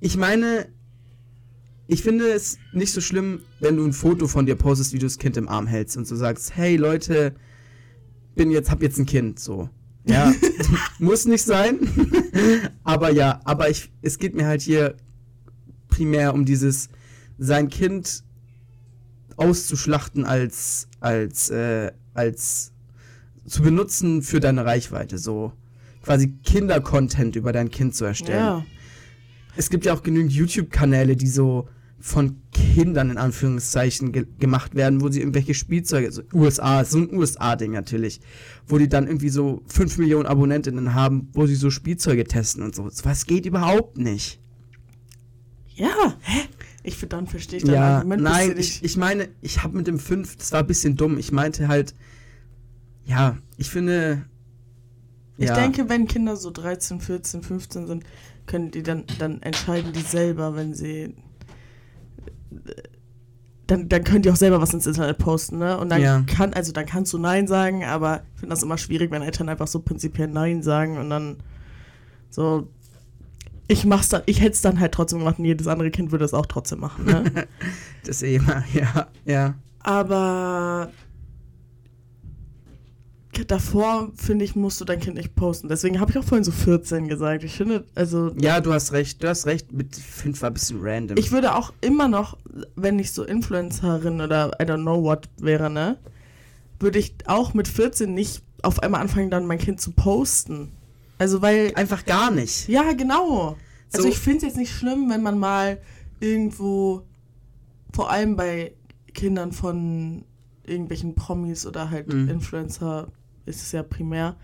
[0.00, 0.68] ich meine,
[1.86, 5.06] ich finde es nicht so schlimm, wenn du ein Foto von dir postest, wie du
[5.06, 7.34] das Kind im Arm hältst und so sagst, hey Leute,
[8.34, 9.68] bin jetzt, hab jetzt ein Kind, so.
[10.06, 10.32] Ja,
[10.98, 11.80] muss nicht sein.
[12.84, 14.96] aber ja, aber ich, es geht mir halt hier
[15.88, 16.88] primär um dieses,
[17.38, 18.22] sein Kind
[19.36, 22.72] auszuschlachten als, als, äh, als
[23.46, 25.52] zu benutzen für deine Reichweite, so
[26.02, 28.38] quasi Kinder-Content über dein Kind zu erstellen.
[28.38, 28.66] ja.
[29.58, 31.66] Es gibt ja auch genügend YouTube-Kanäle, die so
[31.98, 37.14] von Kindern in Anführungszeichen ge gemacht werden, wo sie irgendwelche Spielzeuge, also USA, so ein
[37.14, 38.20] USA-Ding natürlich,
[38.66, 42.74] wo die dann irgendwie so 5 Millionen Abonnentinnen haben, wo sie so Spielzeuge testen und
[42.74, 42.88] so.
[43.02, 44.40] Was geht überhaupt nicht.
[45.74, 46.42] Ja, hä?
[46.86, 48.22] Ich dann verstehe ich dein Ja, Argument.
[48.22, 51.18] nein, ich, ich meine, ich habe mit dem 5, das war ein bisschen dumm.
[51.18, 51.96] Ich meinte halt,
[53.04, 54.24] ja, ich finde.
[55.36, 58.04] Ich ja, denke, wenn Kinder so 13, 14, 15 sind,
[58.46, 61.14] können die dann, dann entscheiden die selber, wenn sie.
[63.66, 65.76] Dann, dann können die auch selber was ins Internet posten, ne?
[65.76, 66.22] Und dann Ja.
[66.28, 69.48] kann, also dann kannst du Nein sagen, aber ich finde das immer schwierig, wenn Eltern
[69.48, 71.36] einfach so prinzipiell Nein sagen und dann
[72.30, 72.68] so.
[73.68, 76.24] Ich mach's dann, ich hätte es dann halt trotzdem gemacht und jedes andere Kind würde
[76.24, 77.48] es auch trotzdem machen, ne?
[78.04, 79.54] das eh immer, ja, ja.
[79.80, 80.90] Aber
[83.44, 85.68] davor, finde ich, musst du dein Kind nicht posten.
[85.68, 87.44] Deswegen habe ich auch vorhin so 14 gesagt.
[87.44, 90.78] Ich finde, also Ja, du hast recht, du hast recht, mit 5 war ein bisschen
[90.80, 91.16] random.
[91.18, 92.38] ich würde auch immer noch,
[92.76, 95.98] wenn ich so Influencerin oder I don't know what wäre, ne,
[96.80, 100.72] würde ich auch mit 14 nicht auf einmal anfangen, dann mein Kind zu posten.
[101.18, 102.68] Also weil, Einfach gar nicht.
[102.68, 103.56] ja, genau.
[103.92, 105.78] Also So- ich finde es jetzt nicht schlimm, wenn man mal
[106.20, 107.02] irgendwo,
[107.92, 108.72] vor allem bei
[109.14, 110.24] Kindern von
[110.64, 112.28] irgendwelchen Promis oder halt Mhm.
[112.28, 113.08] Influencer,
[113.46, 114.36] ist es ja primär,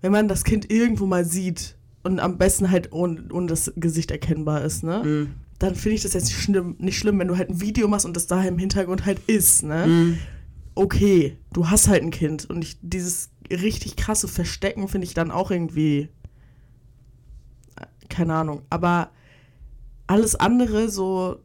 [0.00, 4.10] wenn man das Kind irgendwo mal sieht und am besten halt ohne, ohne das Gesicht
[4.10, 5.02] erkennbar ist, ne?
[5.04, 5.34] Mhm.
[5.58, 8.06] Dann finde ich das jetzt nicht schlimm, nicht schlimm, wenn du halt ein Video machst
[8.06, 9.86] und das da im Hintergrund halt ist, ne?
[9.86, 10.18] Mhm.
[10.74, 15.30] Okay, du hast halt ein Kind und ich, dieses richtig krasse Verstecken finde ich dann
[15.30, 16.08] auch irgendwie
[18.08, 19.10] keine Ahnung, aber
[20.06, 21.40] alles andere so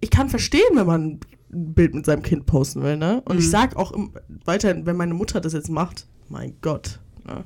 [0.00, 1.20] ich kann verstehen, wenn man
[1.52, 3.22] ein Bild mit seinem Kind posten will, ne?
[3.24, 3.50] Und ich Mhm.
[3.50, 4.12] sag auch im,
[4.44, 7.44] weiterhin, wenn meine Mutter das jetzt macht, mein Gott, ne?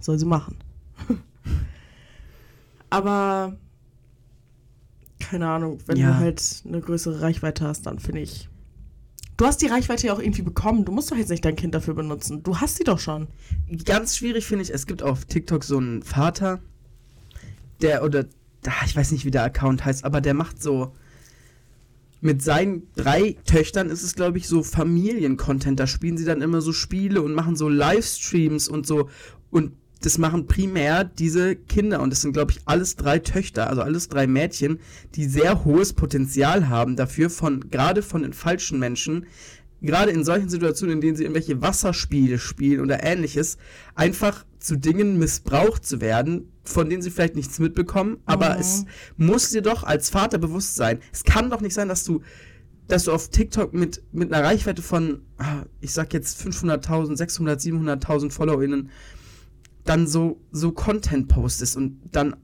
[0.00, 0.56] soll sie machen.
[2.90, 3.56] aber
[5.18, 6.08] keine Ahnung, wenn Ja.
[6.12, 8.48] du halt eine größere Reichweite hast, dann finde ich
[9.36, 10.84] Du hast die Reichweite ja auch irgendwie bekommen.
[10.84, 12.42] Du musst doch jetzt nicht dein Kind dafür benutzen.
[12.42, 13.26] Du hast sie doch schon.
[13.86, 16.60] Ganz schwierig finde ich, es gibt auf TikTok so einen Vater,
[17.80, 18.26] der, oder,
[18.66, 20.94] ah, ich weiß nicht, wie der Account heißt, aber der macht so,
[22.20, 25.80] mit seinen drei Töchtern ist es, glaube ich, so Familiencontent.
[25.80, 29.08] Da spielen sie dann immer so Spiele und machen so Livestreams und so.
[29.50, 32.00] Und das machen primär diese Kinder.
[32.00, 34.80] Und das sind, glaube ich, alles drei Töchter, also alles drei Mädchen,
[35.14, 39.26] die sehr hohes Potenzial haben dafür, von gerade von den falschen Menschen,
[39.80, 43.56] gerade in solchen Situationen, in denen sie irgendwelche Wasserspiele spielen oder ähnliches,
[43.94, 48.18] einfach zu Dingen missbraucht zu werden, von denen sie vielleicht nichts mitbekommen.
[48.26, 48.60] Aber Mhm.
[48.60, 48.84] es
[49.16, 51.00] muss dir doch als Vater bewusst sein.
[51.12, 52.20] Es kann doch nicht sein, dass du
[52.86, 57.60] dass du auf TikTok mit, mit einer Reichweite von, ah, ich sag jetzt 500.000, 600,
[57.60, 58.90] 700.000 FollowerInnen
[59.84, 62.34] dann so, so Content postest und dann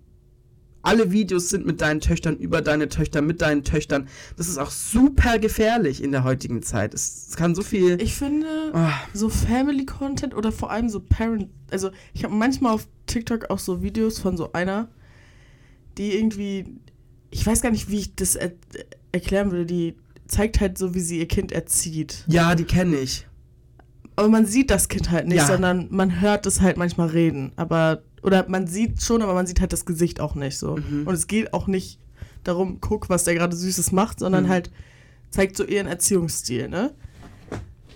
[0.87, 4.09] alle Videos sind mit deinen Töchtern, über deine Töchter, mit deinen Töchtern.
[4.37, 6.95] Das ist auch super gefährlich in der heutigen Zeit.
[6.95, 8.01] Es, es kann so viel.
[8.01, 11.49] Ich finde, Ah, so Family-Content oder vor allem so Parent.
[11.71, 14.89] Also, ich habe manchmal auf TikTok auch so Videos von so einer,
[15.99, 16.65] die irgendwie.
[17.31, 18.53] Ich weiß gar nicht, wie ich das er
[19.13, 19.67] erklären würde.
[19.67, 19.97] Die
[20.29, 22.25] zeigt halt so, wie sie ihr Kind erzieht.
[22.29, 23.27] ja, die kenne ich.
[24.19, 25.47] Aber man sieht das Kind halt nicht, Ja.
[25.47, 27.53] sondern man hört es halt manchmal reden.
[27.57, 28.03] Aber.
[28.27, 30.77] Oder man sieht schon, aber man sieht halt das Gesicht auch nicht so.
[30.77, 31.07] Mhm.
[31.07, 31.99] Und es geht auch nicht
[32.45, 34.49] darum, guck, was der gerade Süßes macht, sondern Mhm.
[34.49, 34.71] halt
[35.31, 36.93] zeigt so ihren Erziehungsstil, ne?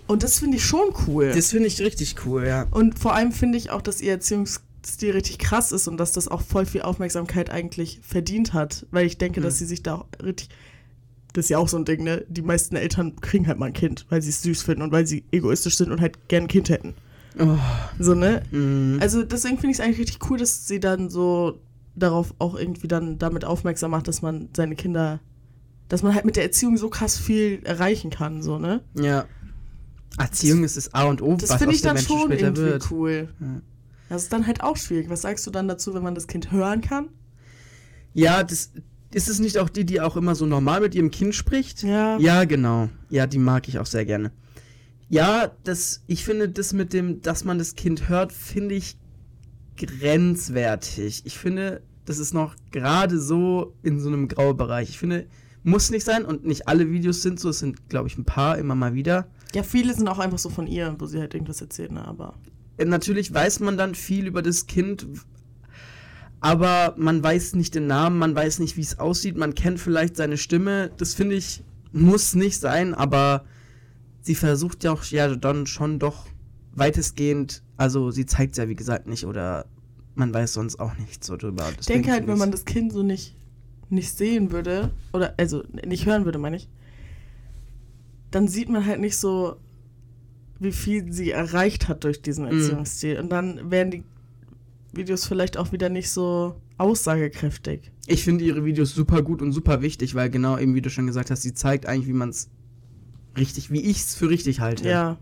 [0.07, 1.31] Und das finde ich schon cool.
[1.33, 2.67] Das finde ich richtig cool, ja.
[2.71, 6.27] Und vor allem finde ich auch, dass ihr Erziehungsstil richtig krass ist und dass das
[6.27, 8.85] auch voll viel Aufmerksamkeit eigentlich verdient hat.
[8.91, 9.43] Weil ich denke, Mhm.
[9.45, 10.49] dass sie sich da auch richtig.
[11.33, 12.25] Das ist ja auch so ein Ding, ne?
[12.27, 15.07] Die meisten Eltern kriegen halt mal ein Kind, weil sie es süß finden und weil
[15.07, 16.93] sie egoistisch sind und halt gern ein Kind hätten.
[17.39, 17.57] Oh,
[17.99, 18.43] So, ne?
[18.51, 18.99] mm.
[19.01, 21.61] Also deswegen finde ich es eigentlich richtig cool, dass sie dann so
[21.95, 25.19] darauf auch irgendwie dann damit aufmerksam macht, dass man seine Kinder,
[25.89, 28.81] dass man halt mit der Erziehung so krass viel erreichen kann, so, ne?
[28.95, 29.25] ja.
[30.17, 32.61] Erziehung ist das A und O, Das was finde aus ich dann Menschen schon irgendwie
[32.63, 32.91] wird.
[32.91, 33.29] cool.
[33.39, 33.61] Ja.
[34.09, 35.09] Das ist dann halt auch schwierig.
[35.09, 37.07] Was sagst du dann dazu, wenn man das Kind hören kann?
[38.13, 38.71] Ja, das
[39.13, 41.83] ist es nicht auch die, die auch immer so normal mit ihrem Kind spricht?
[41.83, 42.17] Ja.
[42.17, 42.89] Ja, genau.
[43.09, 44.31] Ja, die mag ich auch sehr gerne.
[45.11, 48.95] Ja, das, ich finde das mit dem, dass man das Kind hört, finde ich
[49.75, 51.23] grenzwertig.
[51.25, 54.87] Ich finde, das ist noch gerade so in so einem Graubereich.
[54.87, 55.27] Ich finde,
[55.63, 57.49] muss nicht sein und nicht alle Videos sind so.
[57.49, 59.27] Es sind, glaube ich, ein paar immer mal wieder.
[59.53, 62.07] Ja, viele sind auch einfach so von ihr, wo sie halt irgendwas erzählt, ne?
[62.07, 62.35] Aber.
[62.77, 65.07] Äh, Natürlich weiß man dann viel über das Kind,
[66.39, 70.15] aber man weiß nicht den Namen, man weiß nicht, wie es aussieht, man kennt vielleicht
[70.15, 70.89] seine Stimme.
[70.95, 73.43] Das finde ich, muss nicht sein, aber
[74.21, 76.27] sie versucht ja auch ja dann schon doch
[76.73, 79.65] weitestgehend, also sie zeigt ja wie gesagt nicht oder
[80.15, 81.69] man weiß sonst auch nichts so drüber.
[81.79, 83.35] Ich denke halt, wenn man das Kind so nicht,
[83.89, 86.69] nicht sehen würde, oder also nicht hören würde, meine ich,
[88.29, 89.57] dann sieht man halt nicht so,
[90.59, 93.19] wie viel sie erreicht hat durch diesen Erziehungsstil.
[93.19, 94.03] Und dann wären die
[94.93, 97.91] Videos vielleicht auch wieder nicht so aussagekräftig.
[98.07, 101.07] Ich finde ihre Videos super gut und super wichtig, weil genau eben, wie du schon
[101.07, 102.49] gesagt hast, sie zeigt eigentlich, wie man es
[103.37, 104.87] richtig, wie ich es für richtig halte.
[104.87, 105.17] Ja.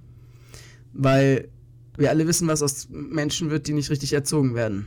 [0.94, 1.50] Weil
[2.00, 4.86] wir alle wissen, was aus Menschen wird, die nicht richtig erzogen werden.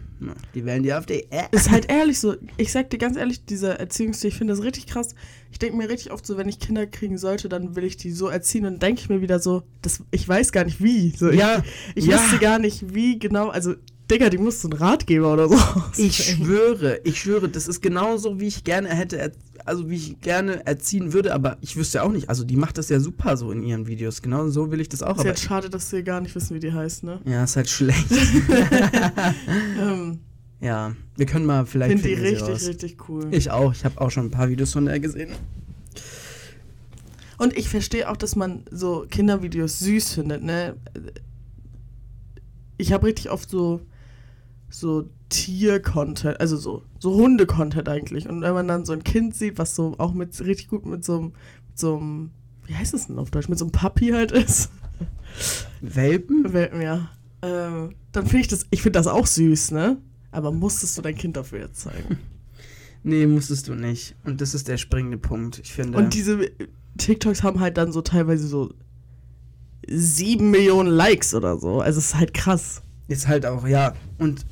[0.55, 1.27] Die wählen die AfD.
[1.31, 1.45] Äh.
[1.51, 2.37] Ist halt ehrlich so.
[2.57, 5.15] Ich sag dir ganz ehrlich, dieser Erziehungsstil, ich finde das richtig krass.
[5.51, 8.13] Ich denke mir richtig oft so, wenn ich Kinder kriegen sollte, dann will ich die
[8.13, 11.11] so erziehen und denke ich mir wieder so, das, ich weiß gar nicht wie.
[11.11, 11.63] So, Ja,
[11.95, 12.19] ich, ich ja.
[12.19, 13.49] wüsste gar nicht wie genau.
[13.49, 13.75] Also,
[14.13, 15.57] Digga, die muss so einen Ratgeber oder so.
[15.97, 19.33] Ich schwöre, ich schwöre, das ist genauso, wie ich gerne hätte,
[19.65, 22.29] also wie ich gerne erziehen würde, aber ich wüsste auch nicht.
[22.29, 24.23] Also die macht das ja super so in ihren Videos.
[24.23, 25.15] Genau so will ich das auch.
[25.15, 27.21] Ist Aber jetzt schade, dass wir gar nicht wissen, wie die heißt, ne?
[27.25, 28.07] ja, ist halt schlecht.
[29.81, 30.21] Ähm,
[30.63, 31.91] ja, wir können mal vielleicht.
[31.93, 32.69] Finde die richtig, raus.
[32.69, 33.27] richtig cool.
[33.33, 33.73] Ich auch.
[33.73, 35.33] Ich habe auch schon ein paar Videos von der gesehen.
[37.37, 40.77] Und ich verstehe auch, dass man so Kindervideos süß findet, ne?
[42.79, 43.81] Ich habe richtig oft so,
[44.75, 48.29] so Tier-Content, also so, so Hunde-Content eigentlich.
[48.29, 51.05] Und wenn man dann so ein Kind sieht, was so auch mit richtig gut mit
[51.05, 51.25] so einem,
[51.69, 52.31] mit so einem,
[52.67, 54.71] wie heißt das denn auf Deutsch, mit so einem Puppy halt ist,
[55.81, 56.53] Welpen?
[56.53, 57.11] Welpen, ja.
[57.43, 59.99] Ähm, dann finde ich das, ich finde das auch süß, ne?
[60.31, 62.19] Aber musstest du dein Kind dafür jetzt zeigen?
[63.05, 64.15] Nee, musstest du nicht.
[64.23, 65.59] Und das ist der springende Punkt.
[65.59, 65.99] Ich finde.
[65.99, 66.53] Und diese
[66.99, 68.73] TikToks haben halt dann so teilweise so
[69.89, 71.81] sieben Millionen Likes oder so.
[71.81, 72.81] Also es ist halt krass.
[73.09, 73.95] Ist halt auch, ja.
[74.19, 74.47] Und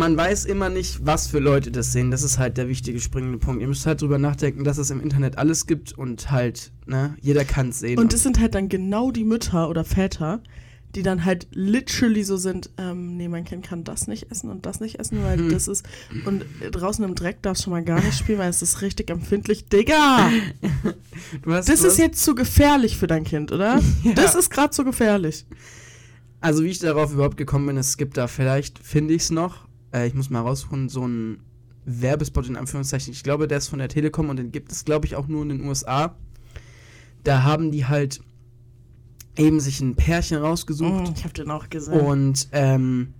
[0.00, 2.10] man weiß immer nicht, was für Leute das sehen.
[2.10, 3.60] Das ist halt der wichtige springende Punkt.
[3.60, 7.44] Ihr müsst halt drüber nachdenken, dass es im Internet alles gibt und halt, ne, jeder
[7.44, 7.98] kann es sehen.
[7.98, 10.42] Und es sind halt dann genau die Mütter oder Väter,
[10.94, 14.64] die dann halt literally so sind, ähm, nee, mein Kind kann das nicht essen und
[14.66, 15.50] das nicht essen, weil Hm.
[15.50, 15.84] das ist.
[16.24, 19.10] Und draußen im Dreck darfst du schon mal gar nicht spielen, weil es ist richtig
[19.10, 19.66] empfindlich.
[19.66, 20.30] Digga!
[21.46, 23.80] hast, Das ist jetzt zu gefährlich für dein Kind, oder?
[24.02, 24.14] Ja.
[24.14, 25.44] Das ist gerade zu gefährlich.
[26.40, 29.68] Also, wie ich darauf überhaupt gekommen bin, es gibt da vielleicht, finde ich es noch,
[29.92, 31.42] äh, ich muss mal raussuchen, so einen
[31.84, 33.12] Werbespot in Anführungszeichen.
[33.12, 35.42] Ich glaube, der ist von der Telekom und den gibt es, glaube ich, auch nur
[35.42, 36.16] in den USA.
[37.24, 38.20] Da haben die halt
[39.36, 41.08] eben sich ein Pärchen rausgesucht.
[41.08, 42.00] Mm, ich habe den auch gesehen.
[42.00, 43.14] und ähm,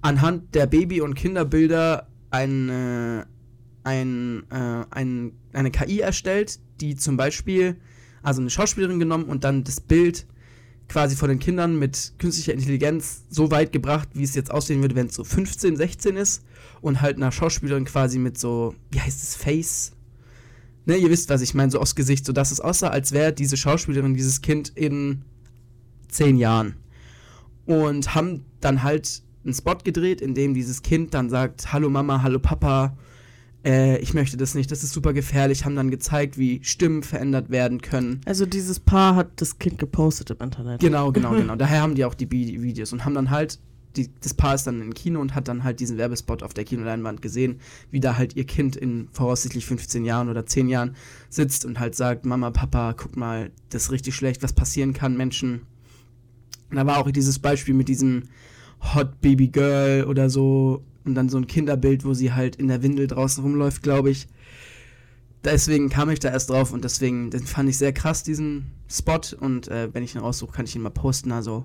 [0.00, 3.26] anhand der Baby- und Kinderbilder eine,
[3.84, 7.76] ein, äh, ein, eine KI erstellt, die zum Beispiel,
[8.22, 10.26] also eine Schauspielerin genommen und dann das Bild
[10.90, 14.96] quasi von den Kindern mit künstlicher Intelligenz so weit gebracht, wie es jetzt aussehen würde,
[14.96, 16.42] wenn es so 15, 16 ist
[16.80, 19.92] und halt einer Schauspielerin quasi mit so, wie heißt es, Face?
[20.86, 23.32] Ne, ihr wisst, was ich meine, so aufs Gesicht, so dass es aussah, als wäre
[23.32, 25.22] diese Schauspielerin dieses Kind in
[26.08, 26.74] zehn Jahren.
[27.66, 32.22] Und haben dann halt einen Spot gedreht, in dem dieses Kind dann sagt, hallo Mama,
[32.22, 32.96] hallo Papa,
[33.64, 37.50] äh, ich möchte das nicht, das ist super gefährlich, haben dann gezeigt, wie Stimmen verändert
[37.50, 38.20] werden können.
[38.24, 40.80] also dieses Paar hat das Kind gepostet im Internet.
[40.80, 41.56] Genau, genau, genau.
[41.56, 43.58] Daher haben die auch die Videos und haben dann halt,
[43.96, 46.64] die, das Paar ist dann im Kino und hat dann halt diesen Werbespot auf der
[46.64, 50.94] Kinoleinwand gesehen, wie da halt ihr Kind in voraussichtlich 15 Jahren oder 10 Jahren
[51.28, 55.16] sitzt und halt sagt, Mama, Papa, guck mal, das ist richtig schlecht, was passieren kann,
[55.16, 55.66] Menschen.
[56.70, 58.24] Und da war auch dieses Beispiel mit diesem
[58.94, 62.82] Hot Baby Girl oder so und dann so ein Kinderbild, wo sie halt in der
[62.82, 64.28] Windel draußen rumläuft, glaube ich.
[65.42, 69.20] Deswegen kam ich da erst drauf und deswegen den fand ich sehr krass, diesen Spot.
[69.38, 71.32] Und äh, wenn ich ihn raussuche, kann ich ihn mal posten.
[71.32, 71.64] Also,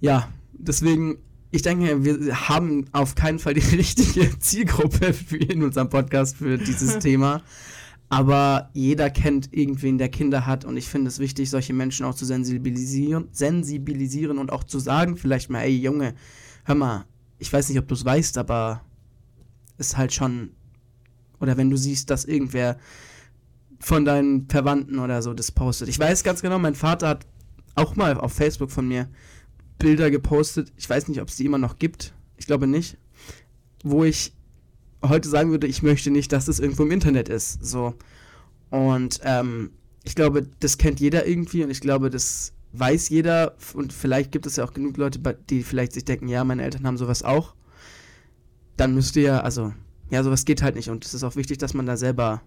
[0.00, 1.16] ja, deswegen,
[1.50, 6.58] ich denke, wir haben auf keinen Fall die richtige Zielgruppe für in unserem Podcast für
[6.58, 7.42] dieses Thema.
[8.08, 10.64] Aber jeder kennt irgendwen, der Kinder hat.
[10.64, 15.16] Und ich finde es wichtig, solche Menschen auch zu sensibilisieren, sensibilisieren und auch zu sagen,
[15.16, 16.14] vielleicht mal, ey Junge,
[16.64, 17.06] hör mal,
[17.38, 18.82] ich weiß nicht, ob du es weißt, aber
[19.78, 20.50] ist halt schon.
[21.40, 22.78] Oder wenn du siehst, dass irgendwer
[23.78, 25.88] von deinen Verwandten oder so das postet.
[25.88, 27.26] Ich weiß ganz genau, mein Vater hat
[27.74, 29.08] auch mal auf Facebook von mir
[29.78, 30.72] Bilder gepostet.
[30.76, 32.14] Ich weiß nicht, ob es die immer noch gibt.
[32.38, 32.96] Ich glaube nicht.
[33.84, 34.32] Wo ich
[35.02, 37.64] heute sagen würde, ich möchte nicht, dass es irgendwo im Internet ist.
[37.64, 37.94] So.
[38.70, 39.72] Und ähm,
[40.04, 44.46] ich glaube, das kennt jeder irgendwie und ich glaube, das weiß jeder und vielleicht gibt
[44.46, 47.54] es ja auch genug Leute, die vielleicht sich denken, ja, meine Eltern haben sowas auch.
[48.76, 49.72] Dann müsst ihr, also,
[50.10, 52.42] ja, sowas geht halt nicht und es ist auch wichtig, dass man da selber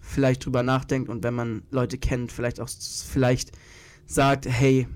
[0.00, 3.52] vielleicht drüber nachdenkt und wenn man Leute kennt, vielleicht auch vielleicht
[4.06, 4.86] sagt, hey,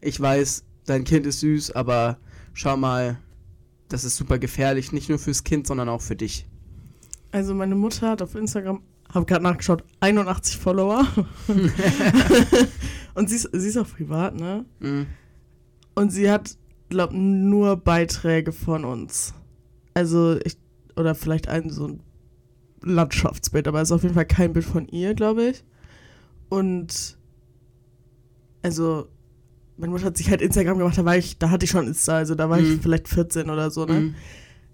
[0.00, 2.18] ich weiß, dein Kind ist süß, aber
[2.52, 3.18] schau mal,
[3.88, 6.46] das ist super gefährlich, nicht nur fürs Kind, sondern auch für dich.
[7.32, 11.06] Also meine Mutter hat auf Instagram, habe gerade nachgeschaut, 81 Follower.
[13.16, 14.64] Und sie ist, sie ist auch privat, ne?
[14.80, 15.06] Mhm.
[15.94, 16.56] Und sie hat,
[16.90, 19.32] glaub, nur Beiträge von uns.
[19.94, 20.56] Also ich,
[20.96, 22.00] oder vielleicht ein so ein
[22.82, 25.64] Landschaftsbild, aber es ist auf jeden Fall kein Bild von ihr, glaube ich.
[26.50, 27.16] Und
[28.62, 29.08] also
[29.78, 32.16] meine Mutter hat sich halt Instagram gemacht, da war ich, da hatte ich schon Insta,
[32.16, 32.74] also da war Mhm.
[32.74, 34.00] ich vielleicht 14 oder so, ne?
[34.00, 34.14] Mhm.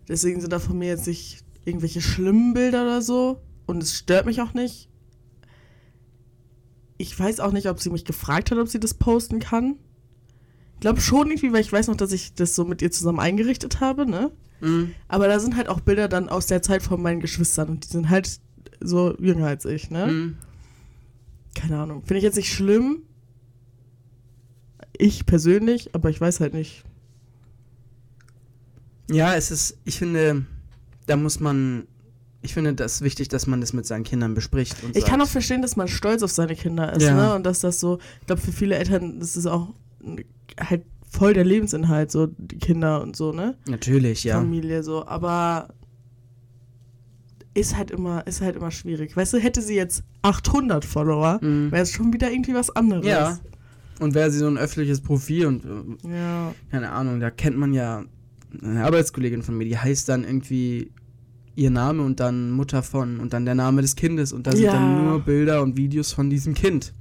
[0.08, 3.40] Deswegen sind da von mir jetzt nicht irgendwelche schlimmen Bilder oder so.
[3.66, 4.88] Und es stört mich auch nicht.
[7.02, 9.74] Ich weiß auch nicht, ob sie mich gefragt hat, ob sie das posten kann.
[10.74, 13.18] Ich glaube schon irgendwie, weil ich weiß noch, dass ich das so mit ihr zusammen
[13.18, 14.30] eingerichtet habe, ne?
[14.60, 14.94] Mhm.
[15.08, 17.88] Aber da sind halt auch Bilder dann aus der Zeit von meinen Geschwistern und die
[17.88, 18.38] sind halt
[18.80, 20.06] so jünger als ich, ne?
[20.06, 20.36] Mhm.
[21.56, 22.02] Keine Ahnung.
[22.04, 23.02] Finde ich jetzt nicht schlimm.
[24.96, 26.84] Ich persönlich, aber ich weiß halt nicht.
[29.10, 30.46] Ja, es ist, ich finde,
[31.06, 31.88] da muss man,
[32.42, 34.76] ich finde das wichtig, dass man das mit seinen Kindern bespricht.
[34.94, 37.14] Ich kann auch sagt, verstehen, dass man stolz auf seine Kinder ist, Ja.
[37.14, 37.34] ne?
[37.34, 39.68] Und dass das so, ich glaube, für viele Eltern, das ist auch
[40.60, 43.56] halt voll der Lebensinhalt, so die Kinder und so, ne?
[43.68, 44.36] Natürlich, ja.
[44.38, 45.68] Familie so, aber
[47.54, 49.14] ist halt immer, ist halt immer schwierig.
[49.16, 51.70] Weißt du, hätte sie jetzt 800 Follower, Mhm.
[51.70, 53.04] wäre es schon wieder irgendwie was anderes.
[53.06, 53.38] Ja.
[54.00, 56.54] Und wäre sie so ein öffentliches Profil und äh, Ja.
[56.70, 58.04] keine Ahnung, da kennt man ja
[58.62, 60.90] eine Arbeitskollegin von mir, die heißt dann irgendwie
[61.54, 64.64] ihr Name und dann Mutter von und dann der Name des Kindes und da sind
[64.64, 64.72] Ja.
[64.72, 66.92] dann nur Bilder und Videos von diesem Kind.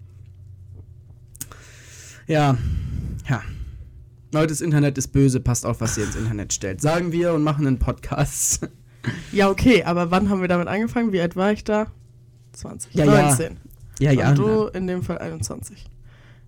[2.27, 2.57] Ja,
[3.29, 3.41] ja.
[4.33, 6.79] Leute, das Internet ist böse, passt auf, was ihr ins Internet stellt.
[6.81, 8.69] Sagen wir und machen einen Podcast.
[9.31, 11.11] Ja, okay, aber wann haben wir damit angefangen?
[11.11, 11.87] Wie alt war ich da?
[12.51, 12.93] 20.
[12.93, 13.29] Ja, ja.
[13.29, 13.57] 19.
[13.99, 14.29] ja, ja.
[14.29, 15.85] Und du in dem Fall 21.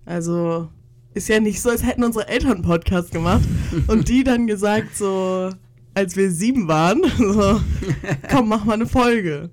[0.04, 0.68] Also
[1.14, 3.42] ist ja nicht so, als hätten unsere Eltern einen Podcast gemacht
[3.88, 5.50] und die dann gesagt, so,
[5.94, 7.60] als wir sieben waren, so,
[8.30, 9.50] komm, mach mal eine Folge.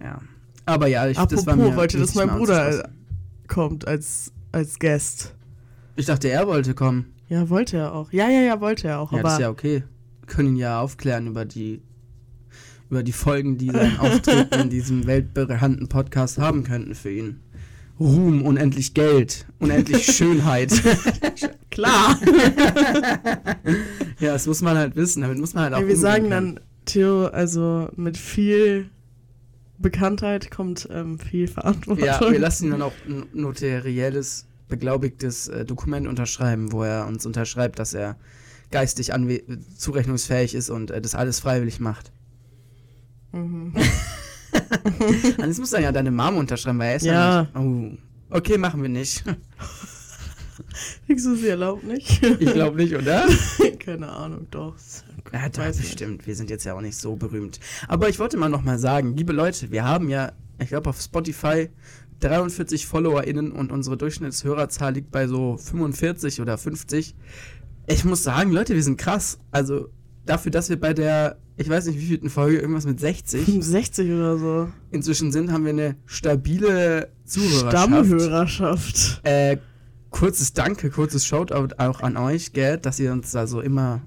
[0.00, 0.20] ja.
[0.66, 2.88] Aber ja, ich, Apropos, das war mir wollte, dass mein Bruder
[3.48, 5.34] kommt als, als Guest.
[5.94, 7.12] Ich dachte, er wollte kommen.
[7.28, 8.10] Ja, wollte er auch.
[8.12, 9.12] Ja, ja, ja, wollte er auch.
[9.12, 9.84] Ja, aber das ist ja okay.
[10.20, 11.82] Wir können ihn ja aufklären über die
[12.90, 17.40] über die Folgen, die sein Auftreten in diesem weltbekannten Podcast haben könnten für ihn.
[17.98, 20.72] Ruhm, unendlich Geld, unendlich Schönheit.
[21.70, 22.18] klar.
[24.18, 25.22] ja, das muss man halt wissen.
[25.22, 25.86] Damit muss man halt auch.
[25.86, 26.56] Wir sagen können.
[26.56, 28.90] dann, Theo, also mit viel
[29.78, 32.04] Bekanntheit kommt ähm, viel Verantwortung.
[32.04, 37.26] Ja, wir lassen ihn dann auch ein notarielles, beglaubigtes äh, Dokument unterschreiben, wo er uns
[37.26, 38.16] unterschreibt, dass er
[38.70, 39.12] geistig
[39.76, 42.12] zurechnungsfähig ist und äh, das alles freiwillig macht.
[43.32, 43.72] Mhm.
[45.38, 47.12] Alles muss dann ja deine Mama unterschreiben, weil er ist ja,
[47.54, 47.60] Ja.
[47.60, 47.98] nicht.
[48.30, 48.36] Oh.
[48.36, 49.24] Okay, machen wir nicht.
[51.06, 52.22] Kriegst du sie erlaubt nicht?
[52.40, 53.26] Ich glaube nicht, oder?
[53.78, 54.74] Keine Ahnung, doch.
[55.32, 56.26] Ja, doch, bestimmt.
[56.26, 57.60] Wir sind jetzt ja auch nicht so berühmt.
[57.88, 61.70] Aber ich wollte mal nochmal sagen, liebe Leute, wir haben ja, ich glaube auf Spotify
[62.20, 67.14] 43 FollowerInnen und unsere Durchschnittshörerzahl liegt bei so 45 oder 50.
[67.86, 69.38] Ich muss sagen, Leute, wir sind krass.
[69.50, 69.88] Also
[70.26, 74.10] dafür, dass wir bei der, ich weiß nicht, wie vielten Folge, irgendwas mit 60 65
[74.10, 74.68] oder so.
[74.90, 77.70] inzwischen sind, haben wir eine stabile Zuhörerschaft.
[77.70, 79.20] Stammhörerschaft.
[79.24, 79.58] Äh,
[80.10, 84.02] kurzes Danke, kurzes Shoutout auch an euch, gell, dass ihr uns da so immer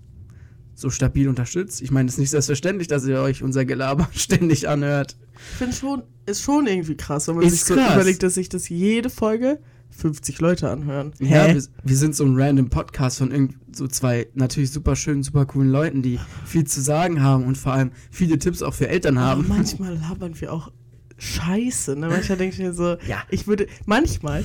[0.73, 1.81] so stabil unterstützt.
[1.81, 5.17] Ich meine, es ist nicht selbstverständlich, dass ihr euch unser Gelaber ständig anhört.
[5.51, 7.95] Ich finde schon, ist schon irgendwie krass, wenn man Ist sich so krass.
[7.95, 9.59] überlegt, dass sich das jede Folge
[9.89, 11.13] 50 Leute anhören.
[11.19, 15.23] Ja, wir, wir sind so ein random Podcast von irgend so zwei natürlich super schönen,
[15.23, 18.87] super coolen Leuten, die viel zu sagen haben und vor allem viele Tipps auch für
[18.89, 19.45] Eltern Aber haben.
[19.47, 20.71] manchmal labern wir auch
[21.19, 22.09] Scheiße, ne?
[22.09, 23.23] Manchmal denke ich mir so, Ja.
[23.31, 24.43] ich würde, manchmal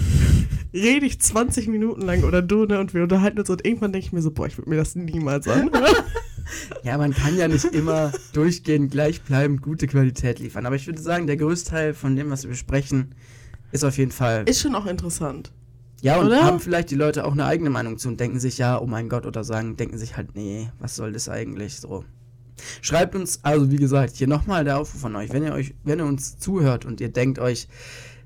[0.72, 2.80] rede ich 20 Minuten lang oder du, ne?
[2.80, 4.94] Und wir unterhalten uns und irgendwann denke ich mir so, boah, ich würde mir das
[4.94, 5.70] niemals anhören.
[6.82, 10.66] Ja, man kann ja nicht immer durchgehend gleichbleibend gute Qualität liefern.
[10.66, 13.14] Aber ich würde sagen, der Größteil von dem, was wir besprechen,
[13.72, 15.52] ist auf jeden Fall Ist schon auch interessant.
[16.02, 16.44] Ja, und Oder?
[16.44, 19.08] haben vielleicht die Leute auch eine eigene Meinung zu und denken sich, ja, oh mein
[19.08, 22.04] Gott, oder sagen, denken sich halt, nee, was soll das eigentlich so.
[22.80, 26.00] Schreibt uns, also wie gesagt, hier nochmal der Aufruf von euch, wenn ihr euch, wenn
[26.00, 27.68] ihr uns zuhört und ihr denkt euch,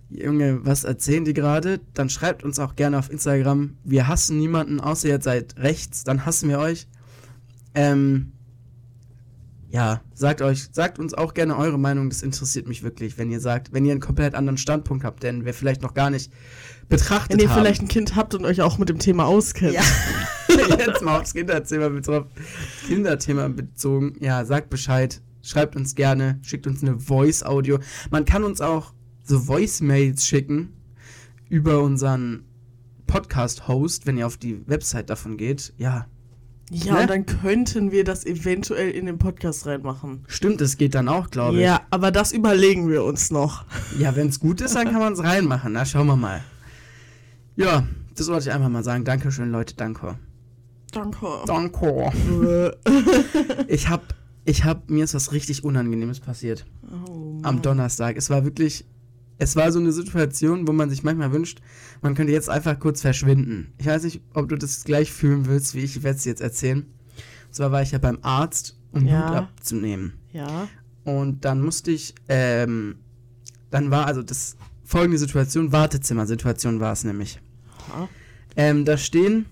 [0.08, 3.76] Junge, was erzählen die gerade, dann schreibt uns auch gerne auf Instagram.
[3.84, 6.86] Wir hassen niemanden, außer ihr seid rechts, dann hassen wir euch.
[7.74, 8.32] Ähm,
[9.70, 13.40] ja, sagt euch, sagt uns auch gerne eure Meinung, das interessiert mich wirklich, wenn ihr
[13.40, 16.32] sagt, wenn ihr einen komplett anderen Standpunkt habt, den wir vielleicht noch gar nicht
[16.88, 17.62] betrachtet Wenn ihr haben.
[17.62, 19.74] vielleicht ein Kind habt und euch auch mit dem Thema auskennt.
[19.74, 19.82] Ja.
[20.78, 22.30] Jetzt mal aufs Kinderthema bezogen.
[22.86, 24.14] Kinderthema bezogen.
[24.20, 25.20] Ja, sagt Bescheid.
[25.42, 26.38] Schreibt uns gerne.
[26.42, 27.78] Schickt uns eine Voice-Audio.
[28.10, 30.72] Man kann uns auch so Voice-Mails schicken
[31.48, 32.44] über unseren
[33.06, 35.72] Podcast-Host, wenn ihr auf die Website davon geht.
[35.76, 36.06] Ja,
[36.70, 37.00] Ja, Ne?
[37.02, 40.24] und dann könnten wir das eventuell in den Podcast reinmachen.
[40.26, 41.62] stimmt, das geht dann auch, glaube ich.
[41.62, 43.64] Ja, aber das überlegen wir uns noch.
[43.98, 45.72] Ja, wenn es gut ist, dann kann man es reinmachen.
[45.74, 46.42] Na, schauen wir mal.
[47.54, 47.86] Ja,
[48.16, 49.04] das wollte ich einfach mal sagen.
[49.04, 49.74] Dankeschön, Leute.
[49.76, 50.16] Danke.
[50.92, 51.26] Danke.
[51.46, 52.12] Danke.
[52.84, 54.14] Äh, Ich hab,
[54.44, 56.66] ich hab, mir ist was richtig Unangenehmes passiert.
[57.08, 57.62] oh, am.
[57.62, 58.16] Donnerstag.
[58.16, 58.84] Es war wirklich,
[59.38, 61.60] es war so eine Situation, wo man sich manchmal wünscht,
[62.02, 63.72] man könnte jetzt einfach kurz verschwinden.
[63.78, 66.86] Ich weiß nicht, ob du das gleich fühlen willst, wie ich, werde es jetzt erzählen.
[67.46, 69.26] Und zwar war ich ja beim Arzt um Ja.
[69.26, 70.14] Blut abzunehmen.
[70.32, 70.68] Ja.
[71.04, 72.96] Und dann musste ich, ähm,
[73.70, 77.40] dann war also das folgende Situation, Wartezimmersituation war es nämlich.
[77.90, 78.08] Aha.
[78.56, 79.46] Ähm, da stehen,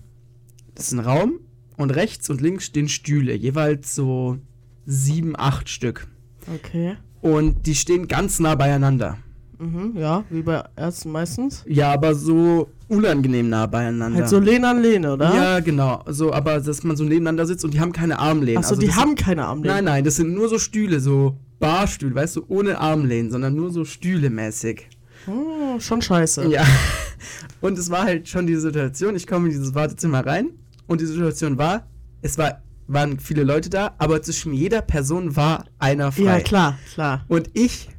[0.73, 1.39] das ist ein Raum
[1.77, 4.39] und rechts und links stehen Stühle, jeweils so
[4.85, 6.07] sieben, acht Stück.
[6.53, 6.97] Okay.
[7.21, 9.17] Und die stehen ganz nah beieinander.
[9.59, 11.63] Mhm, ja, wie bei Ärzten meistens.
[11.67, 14.19] Ja, aber so unangenehm nah beieinander.
[14.19, 15.33] Halt so Lehne an Lehne, oder?
[15.33, 16.03] Ja, genau.
[16.07, 18.57] So, aber dass man so nebeneinander sitzt und die haben keine Armlehnen.
[18.59, 19.75] Achso, Also die haben keine Armlehne.
[19.75, 23.71] Nein, nein, das sind nur so Stühle, so Barstühle, weißt du, ohne Armlehnen, sondern nur
[23.71, 24.89] so Stühle mäßig.
[25.27, 26.47] Oh, schon scheiße.
[26.47, 26.63] Ja.
[27.61, 30.49] Und es war halt schon die Situation, ich komme in dieses Wartezimmer rein
[30.87, 31.87] und die Situation war,
[32.21, 36.23] es war, waren viele Leute da, aber zwischen jeder Person war einer frei.
[36.23, 37.25] Ja, klar, klar.
[37.27, 37.89] Und ich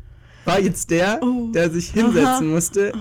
[0.47, 1.51] war jetzt der, Oh.
[1.53, 2.40] der sich hinsetzen Aha.
[2.42, 2.92] musste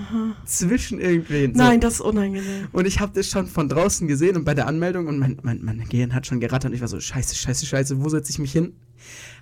[0.44, 1.54] zwischen irgendwen.
[1.54, 1.58] So.
[1.58, 2.68] Nein, das ist unangenehm.
[2.72, 5.64] Und ich habe das schon von draußen gesehen und bei der Anmeldung und mein, mein,
[5.64, 8.38] mein Gehirn hat schon gerattert und ich war so, scheiße, scheiße, scheiße, wo setze ich
[8.38, 8.74] mich hin?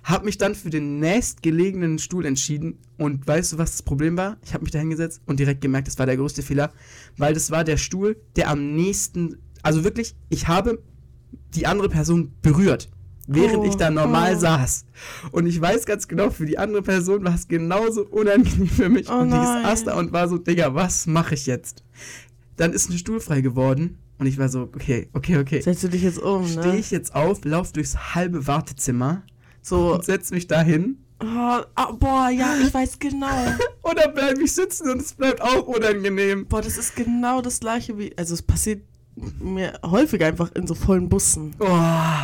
[0.03, 4.37] Hab mich dann für den nächstgelegenen Stuhl entschieden und weißt du, was das Problem war?
[4.43, 6.71] Ich habe mich da hingesetzt und direkt gemerkt, das war der größte Fehler,
[7.17, 10.83] weil das war der Stuhl, der am nächsten, also wirklich, ich habe
[11.55, 12.89] die andere Person berührt,
[13.27, 14.39] während Oh, ich da normal oh.
[14.39, 14.85] saß.
[15.31, 19.09] Und ich weiß ganz genau, für die andere Person war es genauso unangenehm für mich.
[19.09, 19.63] Oh und die nein.
[19.63, 21.83] saß da und war so, Digga, was mache ich jetzt?
[22.57, 25.61] Dann ist ein Stuhl frei geworden und ich war so, okay, okay, okay.
[25.61, 26.77] Setzt du dich jetzt um, Stehe ne?
[26.77, 29.23] ich jetzt auf, lauf durchs halbe Wartezimmer
[29.61, 33.27] So, und setz mich da hin oh, ah, boah, ja, ich weiß genau.
[33.83, 36.45] oder bleib ich sitzen und es bleibt auch unangenehm.
[36.47, 38.83] Boah, das ist genau das gleiche wie, also es passiert
[39.39, 41.55] mir häufig einfach in so vollen Bussen.
[41.59, 41.79] Oh,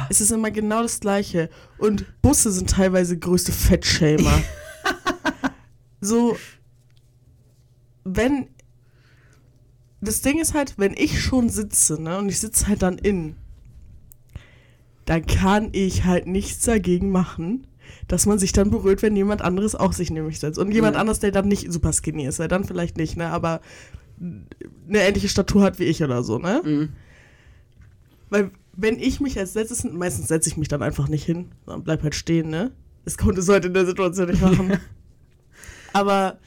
[0.10, 1.50] Es ist immer genau das gleiche.
[1.78, 4.42] Und Busse sind teilweise größte Fettschämer.
[6.02, 6.36] so,
[8.04, 8.48] wenn.
[10.04, 13.36] Das Ding ist halt, wenn ich schon sitze, ne, und ich sitze halt dann in,
[15.06, 17.68] dann kann ich halt nichts dagegen machen,
[18.08, 20.58] dass man sich dann berührt, wenn jemand anderes auch sich nämlich setzt.
[20.58, 21.02] Und jemand Ja.
[21.02, 23.62] anderes, der dann nicht super skinny ist, ja, dann vielleicht nicht, ne, aber
[24.22, 26.62] eine ähnliche Statur hat wie ich oder so, ne?
[26.64, 26.90] mm.
[28.30, 31.84] Weil, wenn ich mich als letztes, meistens setze ich mich dann einfach nicht hin, sondern
[31.84, 32.72] bleib halt stehen, ne?
[33.04, 34.80] Das konnte es heute in der Situation nicht machen.
[35.94, 36.40] Aber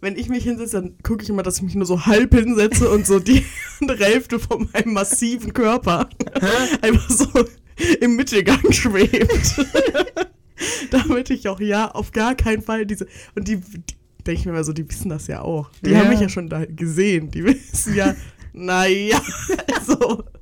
[0.00, 2.90] wenn ich mich hinsetze, dann gucke ich immer, dass ich mich nur so halb hinsetze
[2.90, 3.44] und so die
[3.80, 6.08] andere Hälfte von meinem massiven Körper
[6.82, 7.26] einfach so
[8.00, 9.66] im Mittelgang schwebt.
[10.90, 13.06] Damit ich auch ja auf gar keinen Fall diese.
[13.34, 13.94] Und die, die
[14.24, 15.70] denke ich mir mal so, die wissen das ja auch.
[15.84, 16.00] Die Ja.
[16.00, 17.30] haben mich ja schon da gesehen.
[17.30, 18.14] Die wissen ja,
[18.52, 19.20] naja,
[19.78, 20.24] also.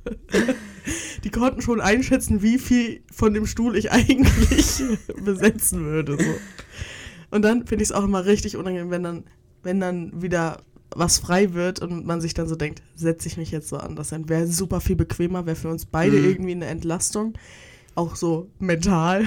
[1.25, 4.83] Die konnten schon einschätzen, wie viel von dem Stuhl ich eigentlich
[5.23, 6.17] besetzen würde.
[6.17, 6.35] So.
[7.31, 9.25] Und dann finde ich es auch immer richtig unangenehm, wenn dann,
[9.63, 10.63] wenn dann wieder
[10.95, 13.97] was frei wird und man sich dann so denkt, setze ich mich jetzt so an.
[13.97, 16.25] Das wäre super viel bequemer, wäre für uns beide Mhm.
[16.25, 17.35] irgendwie eine Entlastung.
[17.95, 19.27] Auch so mental.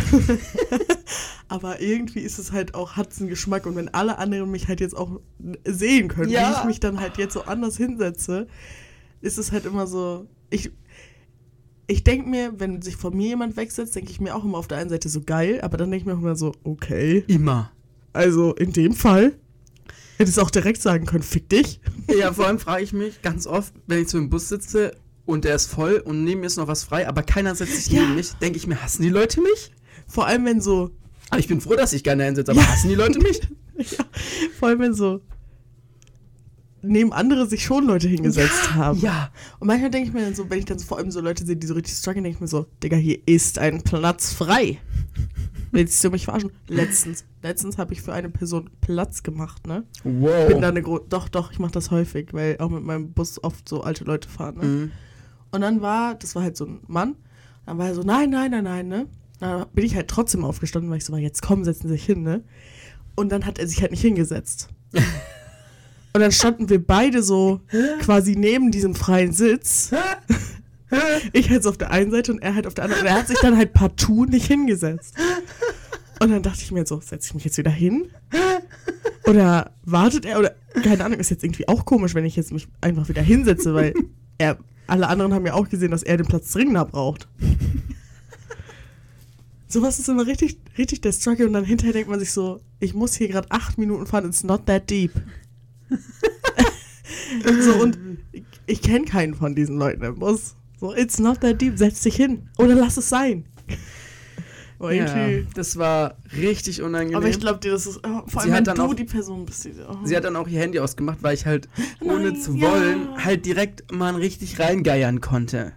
[1.47, 3.66] Aber irgendwie ist es halt auch, hat es einen Geschmack.
[3.66, 5.20] Und wenn alle anderen mich halt jetzt auch
[5.66, 6.57] sehen können, wie Ja.
[6.59, 8.47] ich mich dann halt jetzt so anders hinsetze,
[9.22, 10.28] ist es halt immer so.
[10.49, 10.72] Ich,
[11.88, 14.68] ich denke mir, wenn sich von mir jemand wegsetzt, denke ich mir auch immer auf
[14.68, 17.24] der einen Seite so geil, aber dann denke ich mir auch immer so, okay.
[17.28, 17.72] Immer.
[18.14, 19.34] Also in dem Fall
[20.18, 21.80] hättest du auch direkt sagen können, fick dich.
[22.18, 24.95] Ja, vor allem frage ich mich ganz oft, wenn ich so im Bus sitze
[25.26, 27.93] und der ist voll und neben mir ist noch was frei, aber keiner setzt sich
[27.93, 28.01] Ja.
[28.01, 29.72] neben mich, denke ich mir, hassen die Leute mich?
[30.07, 30.91] Vor allem, wenn so,
[31.32, 32.68] Aber ich bin froh, dass ich gerne hinsitze, aber Ja.
[32.68, 33.42] hassen die Leute mich?
[33.78, 34.06] ja,
[34.60, 35.22] vor allem, wenn so
[36.84, 39.00] neben andere sich schon Leute hingesetzt haben.
[39.00, 39.30] Ja.
[39.60, 41.46] Und manchmal denke ich mir dann so, wenn ich dann so vor allem so Leute
[41.46, 44.80] sehe, die so richtig strugglen, denke ich mir so, Digga, hier ist ein Platz frei.
[45.72, 46.52] Willst du mich verarschen?
[46.68, 49.84] Letztens, letztens habe ich für eine Person Platz gemacht, ne?
[50.04, 50.48] Wow.
[50.48, 53.42] Bin da eine Gro doch, doch, ich mache das häufig, weil auch mit meinem Bus
[53.44, 54.66] oft so alte Leute fahren, ne?
[54.66, 54.92] Mhm.
[55.52, 57.16] Und dann war, das war halt so ein Mann,
[57.66, 59.08] dann war er so, nein, nein, nein, nein, ne?
[59.42, 62.06] Dann bin ich halt trotzdem aufgestanden, weil ich so war, jetzt komm, setzen Sie sich
[62.06, 62.44] hin, ne?
[63.16, 64.70] Und dann hat er sich halt nicht hingesetzt.
[66.14, 67.62] Und dann standen wir beide so
[68.02, 69.92] quasi neben diesem freien Sitz.
[71.32, 73.04] Ich halt so auf der einen Seite und er halt auf der anderen.
[73.04, 75.16] Und er hat sich dann halt partout nicht hingesetzt.
[76.20, 78.10] Und dann dachte ich mir so, setze ich mich jetzt wieder hin?
[79.26, 80.39] Oder wartet er?
[80.39, 83.74] Oder keine Ahnung, ist jetzt irgendwie auch komisch, wenn ich jetzt mich einfach wieder hinsetze,
[83.74, 83.94] weil
[84.38, 87.30] er, alle anderen haben ja auch gesehen, dass er den Platz dringender braucht.
[89.72, 92.93] Sowas ist immer richtig, richtig der Struggle und dann hinterher denkt man sich so, ich
[92.93, 95.11] muss hier gerade acht Minuten fahren, it's not that deep.
[97.61, 97.97] so und
[98.32, 100.55] ich, ich kenne keinen von diesen Leuten im Bus.
[100.80, 102.49] So, it's not that deep, setz dich hin.
[102.57, 103.45] Oder lass es sein.
[104.80, 105.15] Oh, Ja,
[105.53, 107.17] das war richtig unangenehm.
[107.17, 109.65] Aber ich glaube dir, das ist, oh, vor allem wenn du auch- die Person bist.
[109.65, 109.97] Die, oh.
[110.03, 111.69] Sie hat dann auch ihr Handy ausgemacht, weil ich halt,
[112.01, 112.69] ohne Nein, zu ja.
[112.72, 115.74] wollen, halt direkt mal richtig reingeiern konnte.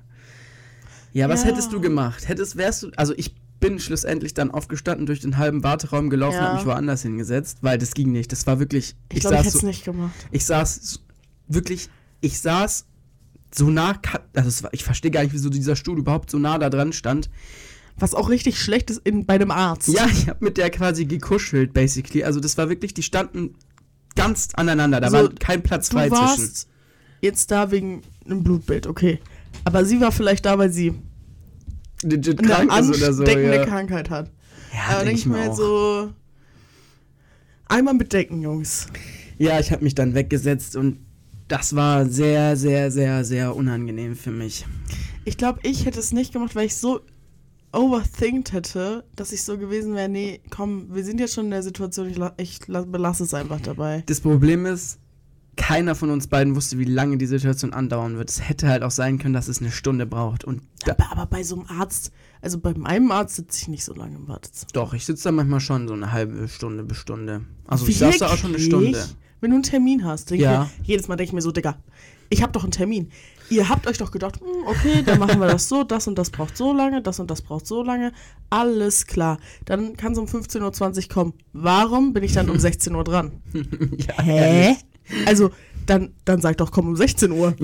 [1.12, 1.50] Ja, was Ja.
[1.50, 2.26] hättest du gemacht?
[2.28, 3.34] Hättest, wärst du, also ich
[3.68, 6.42] bin schlussendlich dann aufgestanden, durch den halben Warteraum gelaufen, Ja.
[6.48, 8.30] habe mich woanders hingesetzt, weil das ging nicht.
[8.32, 8.94] Das war wirklich.
[9.12, 10.14] Ich glaube, ich saß hätte es so, nicht gemacht.
[10.30, 11.00] ich saß
[11.48, 11.88] wirklich,
[12.20, 12.84] ich saß
[13.54, 14.00] so nah,
[14.34, 17.30] also war, ich verstehe gar nicht, wieso dieser Stuhl überhaupt so nah da dran stand.
[17.96, 19.88] Was auch richtig schlecht ist in, bei einem Arzt.
[19.88, 22.24] Ja, ich habe mit der quasi gekuschelt, basically.
[22.24, 23.54] Also das war wirklich, die standen
[24.16, 25.00] ganz aneinander.
[25.00, 26.68] Da Also, war kein Platz Du frei warst zwischen.
[27.20, 29.20] jetzt da wegen einem Blutbild, okay.
[29.64, 30.94] Aber sie war vielleicht da, weil sie
[32.04, 33.22] Legit eine krank ist oder so.
[33.22, 34.30] ansteckende Ja, Krankheit hat.
[34.72, 35.56] ja Aber denk denke ich mir halt auch.
[35.56, 36.10] so.
[37.66, 38.86] Einmal bedecken, Jungs.
[39.38, 40.98] Ja, ich habe mich dann weggesetzt und
[41.48, 44.64] das war sehr, sehr, sehr, sehr unangenehm für mich.
[45.24, 47.00] Ich glaube, ich hätte es nicht gemacht, weil ich so
[47.72, 51.62] overthinkt hätte, dass ich so gewesen wäre, nee, komm, wir sind jetzt schon in der
[51.62, 54.04] Situation, ich, ich la- belasse es einfach dabei.
[54.06, 54.98] Das Problem ist,
[55.56, 58.30] keiner von uns beiden wusste, wie lange die Situation andauern wird.
[58.30, 60.44] Es hätte halt auch sein können, dass es eine Stunde braucht.
[60.44, 63.84] Und da, Aber, aber bei so einem Arzt, also bei meinem Arzt sitze ich nicht
[63.84, 64.70] so lange im Wartezimmer.
[64.72, 67.42] doch, ich sitze da manchmal schon so eine halbe Stunde bis Stunde.
[67.66, 68.58] Also ich saß da auch schon eine?
[68.58, 69.04] Stunde.
[69.40, 70.60] Wenn du einen Termin hast, Ja.
[70.64, 71.76] mir, jedes Mal denke ich mir so, Digga,
[72.30, 73.10] ich habe doch einen Termin.
[73.50, 76.30] Ihr habt euch doch gedacht, hm, okay, dann machen wir das so, das und das
[76.30, 78.12] braucht so lange, das und das braucht so lange.
[78.48, 79.38] Alles klar.
[79.66, 81.34] Dann kann es um 15.20 Uhr kommen.
[81.52, 83.42] Warum bin ich dann um 16 Uhr dran?
[83.52, 84.36] ja, Hä?
[84.64, 84.78] ehrlich.
[85.26, 85.50] Also,
[85.86, 87.54] dann, dann sag doch, komm um 16 Uhr.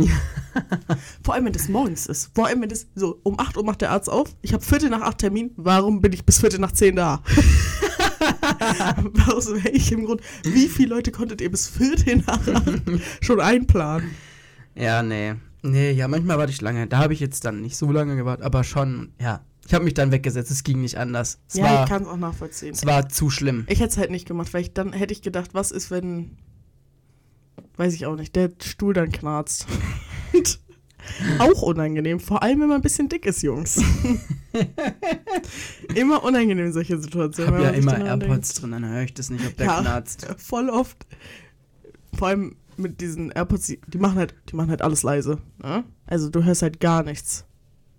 [1.22, 2.30] Vor allem, wenn das morgens ist.
[2.34, 4.34] Vor allem, wenn das so, um 8 Uhr macht der Arzt auf.
[4.43, 5.53] Ich habe Viertel nach 8 Termin.
[5.57, 7.22] Warum bin ich bis Viertel nach 10 da?
[9.32, 10.20] Aus welchem Grund?
[10.45, 12.82] Wie viele Leute konntet ihr bis Viertel nach 8
[13.20, 14.11] schon einplanen?
[14.74, 15.34] Ja, nee.
[15.62, 16.86] Nee, ja, manchmal warte ich lange.
[16.86, 19.45] Da habe ich jetzt dann nicht so lange gewartet, aber schon, ja.
[19.66, 21.38] Ich habe mich dann weggesetzt, es ging nicht anders.
[21.49, 22.72] Es, ja, ich war, kann es auch nachvollziehen.
[22.72, 23.64] es war zu schlimm.
[23.68, 26.36] Ich hätte es halt nicht gemacht, weil ich dann hätte ich gedacht, was ist, wenn,
[27.76, 29.66] weiß ich auch nicht, der Stuhl dann knarzt.
[31.38, 33.82] Auch unangenehm, vor allem wenn man ein bisschen dick ist, Jungs.
[35.94, 37.52] immer unangenehm solche Ich Situationen.
[37.54, 39.80] habe wenn ja immer AirPods drin, dann höre ich das nicht, ob der Ja.
[39.80, 40.22] knarzt.
[40.28, 41.06] denkt, Voll oft.
[42.16, 45.38] Vor allem mit diesen AirPods, die, die machen halt, die machen halt alles leise.
[45.62, 45.84] Ne?
[46.06, 47.44] Also du hörst halt gar nichts.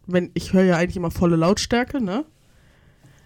[0.07, 2.25] Wenn, ich höre ja eigentlich immer volle Lautstärke, ne?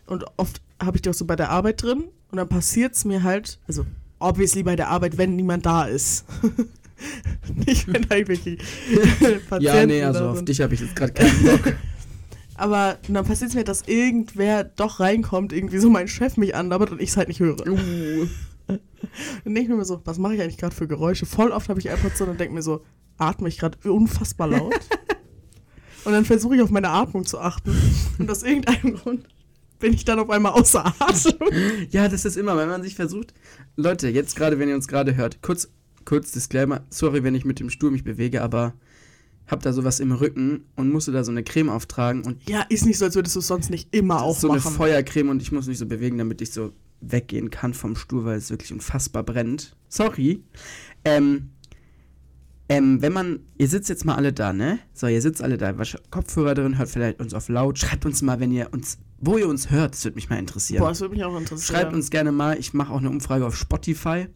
[0.06, 3.06] Und oft habe ich die auch so bei der Arbeit drin und dann passiert es
[3.06, 3.86] mir halt, also
[4.26, 6.26] obviously bei der Arbeit, wenn niemand da ist.
[7.66, 8.58] Nicht, wenn irgendwelche
[9.50, 11.76] Patienten Ja, nee, also auf dich habe ich jetzt gerade keinen Bock.
[12.56, 16.92] Aber dann passiert es mir, dass irgendwer doch reinkommt, irgendwie so mein Chef mich anlabert
[16.92, 17.68] und ich es halt nicht höre.
[17.68, 18.28] Uh.
[18.68, 21.26] Dann denke ich mir so, was mache ich eigentlich gerade für Geräusche?
[21.26, 22.84] Voll oft habe ich AirPods drin und denke mir so,
[23.18, 24.74] atme ich gerade unfassbar laut?
[26.06, 27.76] und dann versuche ich auf meine Atmung zu achten.
[28.20, 29.28] Und aus irgendeinem Grund
[29.86, 31.38] bin ich dann auf einmal außer Atem.
[31.92, 33.36] Ja, das ist immer, wenn man sich versucht.
[33.76, 35.70] Leute, jetzt gerade, wenn ihr uns gerade hört, kurz,
[36.06, 38.74] kurz Disclaimer, sorry, wenn ich mit dem Stuhl mich bewege, aber
[39.46, 42.88] hab da sowas im Rücken und musste da so eine Creme auftragen und Ja, ist
[42.88, 44.60] nicht so, als würdest du es sonst nicht immer auch so eine.
[44.60, 48.40] Feuercreme und ich muss mich so bewegen, damit ich so weggehen kann vom Stuhl, weil
[48.40, 49.76] es wirklich unfassbar brennt.
[49.88, 50.42] Sorry.
[51.04, 51.52] Ähm,
[52.70, 54.80] ähm, wenn man, ihr sitzt jetzt mal alle da, ne?
[54.94, 55.74] So, ihr sitzt alle da,
[56.10, 57.78] Kopfhörer drin, hört vielleicht uns auf laut.
[57.78, 60.82] Schreibt uns mal, wenn ihr uns, wo ihr uns hört, das würde mich mal interessieren.
[60.82, 61.76] Boah, das würde mich auch interessieren.
[61.78, 64.28] Schreibt uns gerne mal, ich mache auch eine Umfrage auf Spotify.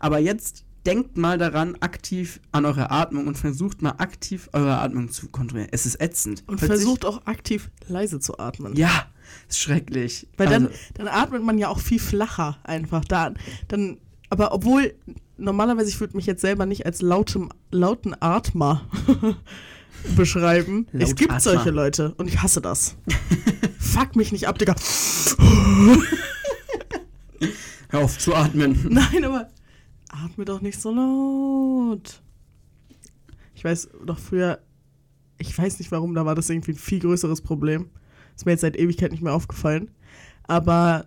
[0.00, 5.10] Aber jetzt denkt mal daran, aktiv an eure Atmung und versucht mal aktiv eure Atmung
[5.10, 5.68] zu kontrollieren.
[5.72, 6.42] Es ist ätzend.
[6.46, 8.74] Und sich- versucht auch aktiv leise zu atmen.
[8.74, 9.06] Ja,
[9.48, 10.26] ist schrecklich.
[10.36, 13.34] Weil dann, Also, dann atmet man ja auch viel flacher einfach da.
[13.68, 13.98] Dann,
[14.30, 14.94] aber obwohl,
[15.38, 18.82] normalerweise, ich würde mich jetzt selber nicht als lautem, lauten Atmer
[20.16, 20.86] beschreiben.
[20.92, 21.40] es gibt Lautatmer.
[21.40, 22.96] solche Leute und ich hasse das.
[23.78, 24.74] Fuck mich nicht ab, Digga.
[27.88, 28.86] hör auf zu atmen.
[28.90, 29.48] Nein, aber
[30.08, 32.20] atme doch nicht so laut.
[33.54, 34.60] Ich weiß noch früher,
[35.38, 37.88] ich weiß nicht warum, da war das irgendwie ein viel größeres Problem.
[38.36, 39.90] Ist mir jetzt seit Ewigkeit nicht mehr aufgefallen.
[40.44, 41.06] Aber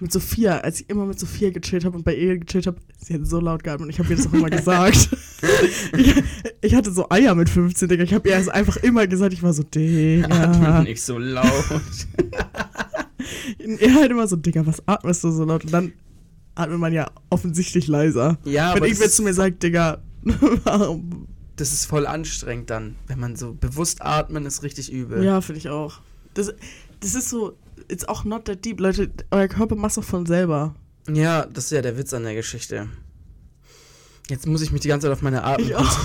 [0.00, 3.14] mit Sophia, als ich immer mit Sophia gechillt habe und bei ihr gechillt habe, sie
[3.14, 5.10] hat so laut geatmet und ich habe ihr das auch immer gesagt.
[5.96, 6.14] ich,
[6.60, 8.02] ich hatte so Eier mit 15, Digga.
[8.02, 10.28] Ich habe ihr das einfach immer gesagt, ich war so, Digga.
[10.28, 11.46] Atmet nicht so laut.
[13.66, 15.64] Er halt immer so, Digga, was atmest du so laut?
[15.64, 15.92] Und dann
[16.54, 18.38] atmet man ja offensichtlich leiser.
[18.44, 20.02] Ja, Wenn irgendwer zu mir sagt, Digga,
[20.64, 21.26] warum?
[21.56, 22.96] das ist voll anstrengend dann.
[23.06, 25.22] Wenn man so bewusst atmen, ist richtig übel.
[25.24, 26.00] Ja, finde ich auch.
[26.34, 26.52] Das,
[27.00, 27.56] das ist so,
[27.88, 28.80] it's auch not that deep.
[28.80, 30.74] Leute, euer Körper macht doch von selber.
[31.10, 32.88] Ja, das ist ja der Witz an der Geschichte.
[34.28, 35.98] Jetzt muss ich mich die ganze Zeit auf meine Atmung Ich auch.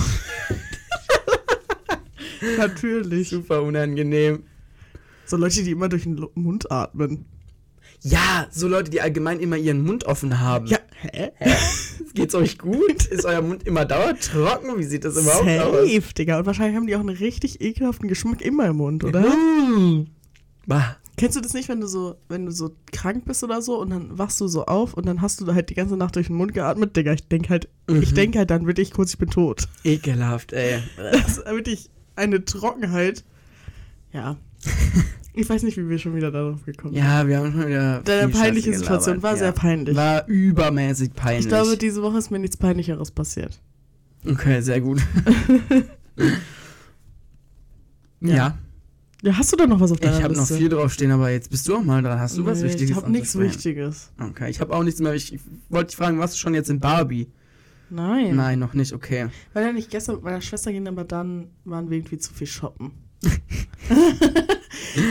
[2.58, 3.30] Natürlich.
[3.30, 4.44] Super unangenehm.
[5.24, 7.26] So Leute, die immer durch den Mund atmen.
[8.02, 10.66] Ja, so Leute, die allgemein immer ihren Mund offen haben.
[10.66, 11.30] Ja, hä?
[12.14, 13.06] Geht's euch gut?
[13.06, 14.78] Ist euer Mund immer dauertrocken?
[14.78, 15.88] Wie sieht das überhaupt aus?
[15.88, 16.38] Safe, Digga.
[16.38, 19.20] Und wahrscheinlich haben die auch einen richtig ekelhaften Geschmack immer im Mund, oder?
[19.20, 20.08] Mm.
[20.66, 20.96] Bah.
[21.20, 23.90] Kennst du das nicht, wenn du so, wenn du so krank bist oder so und
[23.90, 26.36] dann wachst du so auf und dann hast du halt die ganze Nacht durch den
[26.36, 26.96] Mund geatmet?
[26.96, 28.14] Digga, ich denke halt, ich Mhm.
[28.14, 29.68] denke halt dann wirklich kurz, ich bin tot.
[29.84, 30.82] Ekelhaft, ey.
[30.96, 33.22] Das ist wirklich eine Trockenheit.
[34.14, 34.38] Ja.
[35.34, 37.02] Ich weiß nicht, wie wir schon wieder darauf gekommen sind.
[37.04, 38.00] Ja, wir haben schon wieder.
[38.00, 39.36] Deine peinliche Situation war ja.
[39.36, 39.94] sehr peinlich.
[39.96, 41.44] War übermäßig peinlich.
[41.44, 43.60] ich glaube, diese Woche ist mir nichts Peinlicheres passiert.
[44.26, 45.00] okay, sehr gut.
[48.22, 48.34] Ja.
[48.34, 48.58] ja.
[49.22, 50.56] Ja, hast du da noch was auf deiner Ich habe noch Liste?
[50.56, 52.18] viel draufstehen, aber jetzt bist du auch mal dran.
[52.18, 52.90] Hast du was Nee, Wichtiges?
[52.90, 53.38] Ich habe nichts?
[53.38, 54.12] Wichtiges.
[54.18, 55.14] Okay, ich habe auch nichts mehr.
[55.14, 57.28] Ich wollte dich fragen, warst du schon jetzt in Barbie?
[57.90, 58.36] Nein.
[58.36, 59.28] Nein, noch nicht, okay.
[59.52, 62.46] Weil ja nicht gestern mit meiner Schwester gehen, aber dann waren wir irgendwie zu viel
[62.46, 62.92] shoppen.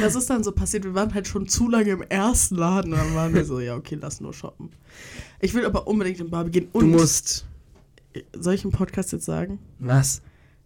[0.02, 0.84] das ist dann so passiert.
[0.86, 3.98] Wir waren halt schon zu lange im ersten Laden dann waren wir so, ja, okay,
[4.02, 4.70] lass nur shoppen.
[5.40, 6.68] Ich will aber unbedingt in Barbie gehen.
[6.72, 7.46] Und Du musst.
[8.38, 9.60] soll ich im Podcast jetzt sagen?
[9.80, 10.22] Was?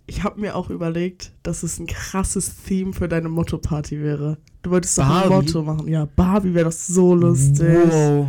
[0.05, 4.37] Ich habe mir auch überlegt, dass es ein krasses Theme für deine Motto-Party wäre.
[4.61, 5.29] Du wolltest doch ein?
[5.29, 5.87] Motto machen.
[5.87, 7.67] Ja, Barbie wäre doch so lustig.
[7.67, 8.27] Wow.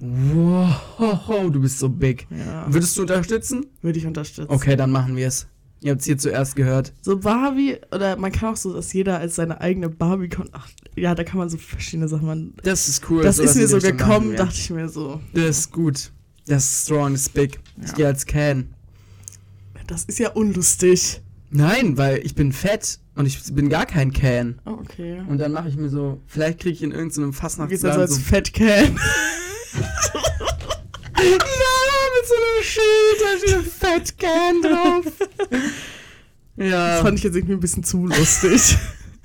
[0.00, 2.26] Wow, du bist so big.
[2.30, 3.66] Ja, Würdest du unterstützen?
[3.82, 4.50] würde ich unterstützen.
[4.50, 5.46] Okay, dann machen wir es.
[5.80, 6.92] Ihr habt es hier zuerst gehört.
[7.02, 10.50] So Barbie, oder man kann auch so, dass jeder als seine eigene Barbie kommt.
[10.52, 12.54] Ach, ja, da kann man so verschiedene Sachen machen.
[12.62, 13.22] Das ist cool.
[13.22, 15.20] Das sowas ist mir so gekommen, machen dachte ich mir so.
[15.34, 16.12] Das ist gut.
[16.46, 17.60] Das ist strong, das ist big.
[17.80, 17.94] Ich Ja.
[17.94, 18.74] gehe als Can.
[19.92, 21.20] Das ist ja unlustig.
[21.50, 24.58] Nein, weil ich bin fett und ich bin gar kein Can.
[24.64, 25.22] Oh, okay.
[25.28, 28.00] Und dann mache ich mir so, vielleicht kriege ich in irgendeinem Du gehst Fastnachtsladen also
[28.00, 28.66] als so, Fettcan.
[28.66, 28.80] ja,
[32.14, 35.12] mit so einem Schild, da steht ein Fat Can drauf.
[36.54, 38.76] Das ja, fand ich jetzt irgendwie ein bisschen zu lustig.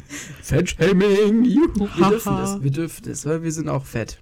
[0.42, 1.44] Fettshaming.
[1.44, 1.90] Juhu.
[1.98, 4.20] Wir dürfen das, wir dürfen das, weil wir sind auch fett.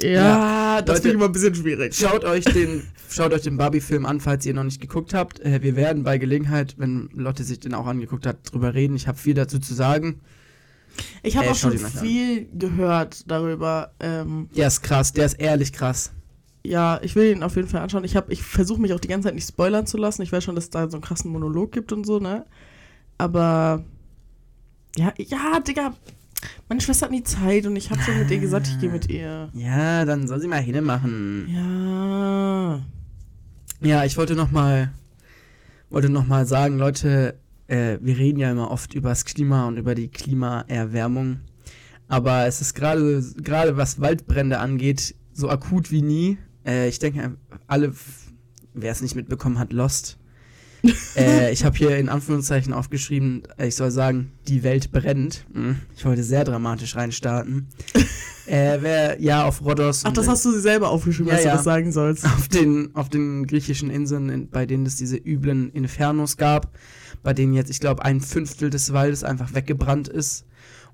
[0.00, 1.94] Ja, das Leute, finde ich immer ein bisschen schwierig.
[1.94, 5.40] Schaut euch den, schaut euch den Barbie-Film an, falls ihr ihn noch nicht geguckt habt.
[5.40, 8.96] Äh, wir werden bei Gelegenheit, wenn Lotte sich den auch angeguckt hat, drüber reden.
[8.96, 10.20] Ich habe viel dazu zu sagen.
[11.22, 11.90] Ich habe Ey, auch schon mal an.
[11.92, 13.92] viel gehört darüber.
[14.00, 16.12] Ähm, Der ist krass, der ist ehrlich krass.
[16.64, 18.04] ja, ich will ihn auf jeden Fall anschauen.
[18.04, 20.22] Ich, hab- ich versuche mich auch die ganze Zeit nicht spoilern zu lassen.
[20.22, 22.44] Ich weiß schon, dass es da so einen krassen Monolog gibt und so, ne?
[23.18, 23.84] Aber
[24.96, 25.94] ja, ja, Digga,
[26.68, 29.08] meine Schwester hat nie Zeit und ich habe schon mit ihr gesagt, ich gehe mit
[29.08, 29.48] ihr.
[29.52, 31.48] Ja, dann soll sie mal hinmachen.
[31.48, 32.80] Ja.
[33.80, 34.92] Ja, ich wollte noch mal,
[35.90, 39.76] wollte noch mal sagen, Leute, äh, wir reden ja immer oft über das Klima und
[39.76, 41.40] über die Klimaerwärmung,
[42.08, 46.38] aber es ist gerade gerade was Waldbrände angeht so akut wie nie.
[46.64, 47.36] Äh, ich denke,
[47.66, 47.92] alle,
[48.74, 50.18] wer es nicht mitbekommen hat, Lost.
[51.16, 55.46] Äh, ich habe hier in Anführungszeichen aufgeschrieben, äh, ich soll sagen, die Welt brennt.
[55.52, 57.68] Hm, Ich wollte sehr dramatisch reinstarten.
[58.46, 61.50] äh, wer ja auf Rhodos Ach, das hast du selber aufgeschrieben, Ja, dass ja.
[61.52, 62.24] du das sagen sollst.
[62.24, 66.72] auf den, auf den griechischen Inseln, in, bei denen es diese üblen Infernos gab,
[67.22, 70.44] bei denen jetzt, ich glaube, ein Fünftel des Waldes einfach weggebrannt ist.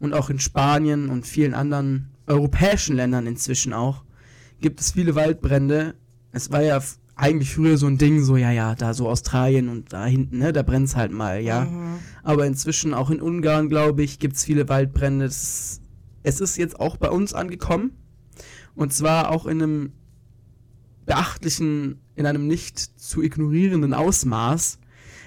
[0.01, 4.05] Und auch in Spanien und vielen anderen europäischen Ländern inzwischen auch,
[4.61, 5.95] gibt es viele Waldbrände.
[6.31, 6.81] Es war ja
[7.19, 10.53] eigentlich früher so ein Ding, so, ja, ja, da so Australien und da hinten, ne,
[10.53, 11.65] da brennt's halt mal, ja.
[11.65, 11.99] Mhm.
[12.23, 15.25] Aber inzwischen auch in Ungarn, glaube ich, gibt es viele Waldbrände.
[15.25, 15.81] Es,
[16.23, 17.91] es ist jetzt auch bei uns angekommen.
[18.77, 19.93] Und zwar auch in einem
[21.07, 24.79] beachtlichen, in einem nicht zu ignorierenden Ausmaß.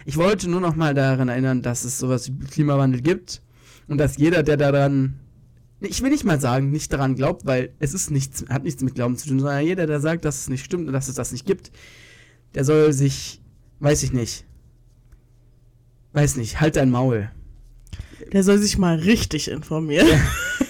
[0.06, 3.42] Ich wollte nur noch mal daran erinnern, dass es sowas wie Klimawandel gibt
[3.90, 5.20] und dass jeder, der daran,
[5.82, 8.96] ich will nicht mal sagen, nicht daran glaubt, weil es ist nichts, hat nichts mit
[8.96, 11.32] Glauben zu tun, sondern jeder, der sagt, dass es nicht stimmt und dass es das
[11.32, 11.72] nicht gibt,
[12.54, 13.42] der soll sich,
[13.80, 14.46] weiß ich nicht,
[16.14, 17.32] weiß nicht, halt dein Maul.
[18.32, 20.08] Der soll sich mal richtig informieren.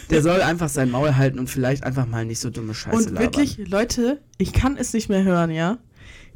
[0.09, 3.05] Der soll einfach sein Maul halten und vielleicht einfach mal nicht so dumme Scheiße Und
[3.05, 3.21] labern.
[3.21, 5.77] wirklich, Leute, ich kann es nicht mehr hören, ja?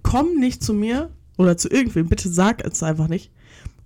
[0.02, 3.32] Komm nicht zu mir oder zu irgendwem, bitte sag es einfach nicht.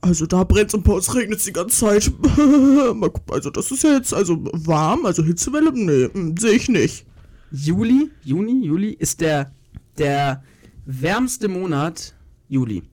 [0.01, 2.11] Also da brennt und bei uns regnet die ganze Zeit.
[2.37, 6.69] Mal gucken, also das ist ja jetzt also warm, also Hitzewelle, nee, hm, sehe ich
[6.69, 7.05] nicht.
[7.51, 9.51] Juli, Juni, Juli ist der,
[9.97, 10.43] der
[10.85, 12.15] wärmste Monat,
[12.47, 12.83] Juli,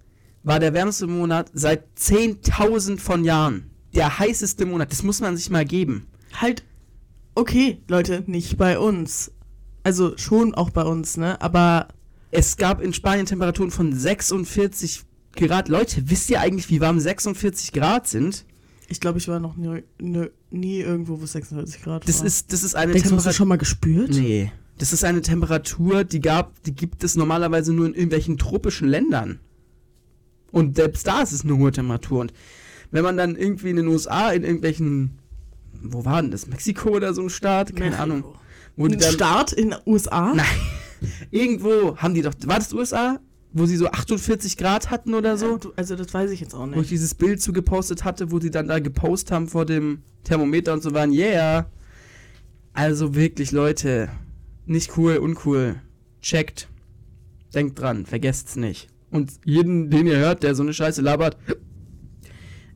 [0.43, 3.71] war der wärmste Monat seit 10.000 von Jahren.
[3.95, 6.07] Der heißeste Monat, das muss man sich mal geben.
[6.35, 6.65] Halt,
[7.35, 9.33] okay, Leute, nicht bei uns.
[9.85, 11.41] Also schon auch bei uns, ne?
[11.41, 11.89] Aber
[12.31, 15.05] Es gab in Spanien Temperaturen von 46
[15.37, 15.69] Grad.
[15.69, 18.45] Leute, wisst ihr eigentlich, wie warm 46 Grad sind?
[18.89, 22.27] ich glaube, ich war noch nie, nie, nie irgendwo, wo es 46 Grad Das war.
[22.27, 23.37] ist, das ist eine Denkst du, hast du Temperatur.
[23.37, 24.11] schon mal gespürt?
[24.11, 24.53] Nee.
[24.79, 29.41] Das ist eine Temperatur, die gab, die gibt es normalerweise nur in irgendwelchen tropischen Ländern.
[30.53, 32.21] Und selbst da ist es eine hohe Temperatur.
[32.21, 32.33] Und
[32.93, 35.19] wenn man dann irgendwie in den USA in irgendwelchen,
[35.83, 36.47] wo war denn das?
[36.47, 37.71] Mexiko oder so ein Staat?
[37.75, 38.03] Keine Mexiko.
[38.03, 38.25] Ahnung.
[38.77, 40.33] Wo Ein dann, Start in den USA?
[40.35, 40.47] Nein.
[41.33, 43.19] irgendwo haben die doch, war das USA?
[43.59, 45.59] Wo sie so 48 Grad hatten oder so.
[45.77, 46.91] Also das weiß ich jetzt auch Wo ich nicht.
[46.91, 50.93] dieses Bild zugepostet hatte, wo sie dann da gepostet haben vor dem Thermometer und so
[50.93, 51.71] waren, yeah.
[52.75, 54.11] Also wirklich, Leute,
[54.67, 55.77] nicht cool, uncool.
[56.21, 56.69] Checkt.
[57.55, 58.89] Denkt dran, vergesst's nicht.
[59.11, 61.39] Und jeden, den ihr hört, der so eine Scheiße labert,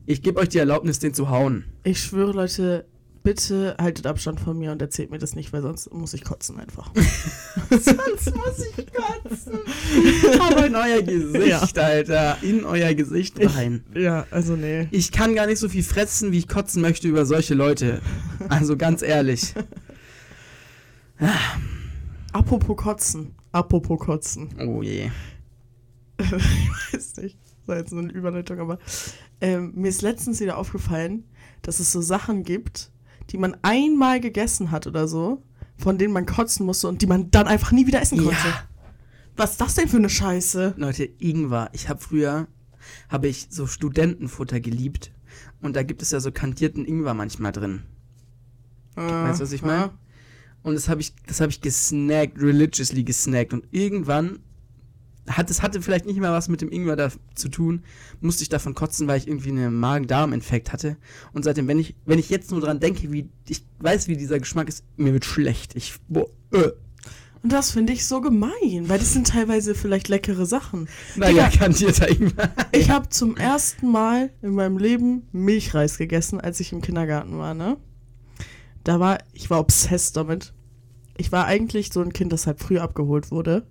[0.07, 1.65] ich gebe euch die Erlaubnis, den zu hauen.
[1.83, 2.85] Ich schwöre, Leute,
[3.23, 6.59] bitte haltet Abstand von mir und erzählt mir das nicht, weil sonst muss ich kotzen
[6.59, 6.91] einfach.
[7.69, 9.59] Sonst muss ich kotzen.
[10.39, 12.37] Aber in euer Gesicht, Alter.
[12.41, 13.83] In euer Gesicht rein.
[13.95, 14.87] ja, also nee.
[14.91, 18.01] Ich kann gar nicht so viel fressen, wie ich kotzen möchte über solche Leute.
[18.49, 19.53] Also ganz ehrlich.
[22.33, 23.35] Apropos kotzen.
[23.51, 24.49] Apropos kotzen.
[24.59, 25.11] Oh je.
[26.19, 27.37] ich weiß nicht.
[27.43, 28.79] Das war jetzt nur eine Überleitung, aber
[29.39, 31.25] ähm, mir ist letztens wieder aufgefallen,
[31.61, 32.91] dass es so Sachen gibt,
[33.31, 35.43] die man einmal gegessen hat oder so,
[35.77, 38.47] von denen man kotzen musste und die man dann einfach nie wieder essen konnte.
[38.47, 38.63] Ja.
[39.37, 40.75] Was ist das denn für eine Scheiße?
[40.77, 41.69] Leute, Ingwer.
[41.73, 42.47] Ich habe früher,
[43.09, 45.11] habe ich so Studentenfutter geliebt.
[45.61, 47.83] Und da gibt es ja so kandierten Ingwer manchmal drin.
[48.95, 49.91] Weißt du, was ich meine?
[50.63, 53.53] Und das habe ich, das habe ich gesnackt, religiously gesnackt.
[53.53, 54.39] Und irgendwann
[55.27, 57.83] hat es hatte vielleicht nicht mehr was mit dem Ingwer da zu tun,
[58.21, 60.97] musste ich davon kotzen, weil ich irgendwie einen Magen-Darm-Infekt hatte.
[61.33, 64.39] Und seitdem, wenn ich, wenn ich jetzt nur dran denke, wie ich weiß, wie dieser
[64.39, 65.75] Geschmack ist, mir wird schlecht.
[65.75, 66.71] Ich, boah, äh.
[67.43, 70.87] Und das finde ich so gemein, weil das sind teilweise vielleicht leckere Sachen.
[71.15, 72.51] Naja, kandierter Ingwer.
[72.71, 77.53] Ich habe zum ersten Mal in meinem Leben Milchreis gegessen, als ich im Kindergarten war,
[77.53, 77.77] ne?
[78.83, 80.53] Da war, ich war obsessed damit.
[81.17, 83.67] Ich war eigentlich so ein Kind, das halt früh abgeholt wurde,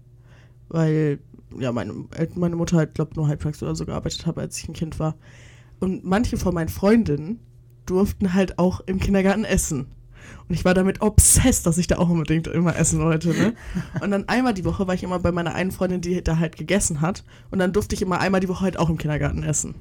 [0.69, 1.19] weil,
[1.59, 4.69] ja, meine, El- meine Mutter halt, glaub, nur halbtags oder so gearbeitet hat, als ich
[4.69, 5.17] ein Kind war.
[5.81, 7.41] Und manche von meinen Freundinnen
[7.87, 9.87] durften halt auch im Kindergarten essen.
[10.49, 13.55] Und ich war damit obsessed, dass ich da auch unbedingt immer essen wollte, ne?
[14.03, 16.57] Und dann einmal die Woche war ich immer bei meiner einen Freundin, die da halt
[16.57, 17.25] gegessen hat.
[17.51, 19.75] Und dann durfte ich immer einmal die Woche halt auch im Kindergarten essen.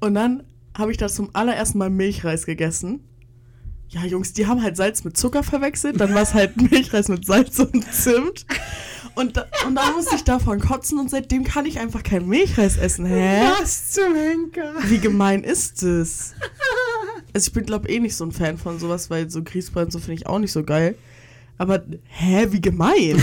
[0.00, 0.44] Und dann
[0.76, 3.00] habe ich da zum allerersten Mal Milchreis gegessen.
[3.88, 6.00] Ja, Jungs, die haben halt Salz mit Zucker verwechselt.
[6.00, 8.46] Dann war es halt Milchreis mit Salz und Zimt.
[9.14, 12.76] Und, da, und dann musste ich davon kotzen und seitdem kann ich einfach kein Milchreis
[12.76, 13.06] essen.
[13.06, 13.42] Hä?
[13.60, 14.74] Was zum Henker?
[14.84, 16.34] Wie gemein ist es?
[17.32, 19.92] Also ich bin, glaube eh nicht so ein Fan von sowas, weil so Grießbrei und
[19.92, 20.96] so finde ich auch nicht so geil.
[21.58, 23.20] Aber, hä, wie gemein?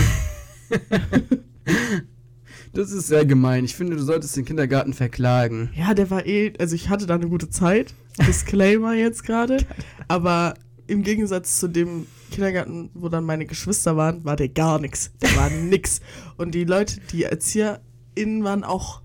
[2.72, 3.64] Das ist sehr gemein.
[3.64, 5.70] Ich finde, du solltest den Kindergarten verklagen.
[5.74, 7.94] Ja, der war eh, also ich hatte da eine gute Zeit.
[8.26, 9.58] Disclaimer jetzt gerade.
[10.08, 10.54] Aber
[10.86, 15.12] im Gegensatz zu dem Kindergarten, wo dann meine Geschwister waren, war der gar nichts.
[15.20, 16.00] Der war nix.
[16.36, 19.02] Und die Leute, die ErzieherInnen waren auch,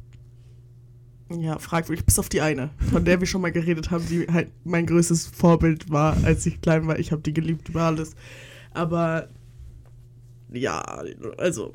[1.29, 4.51] ja, fragwürdig, bis auf die eine, von der wir schon mal geredet haben, die halt
[4.63, 6.99] mein größtes Vorbild war, als ich klein war.
[6.99, 8.15] Ich habe die geliebt über alles.
[8.71, 9.29] Aber,
[10.51, 10.81] ja,
[11.37, 11.73] also,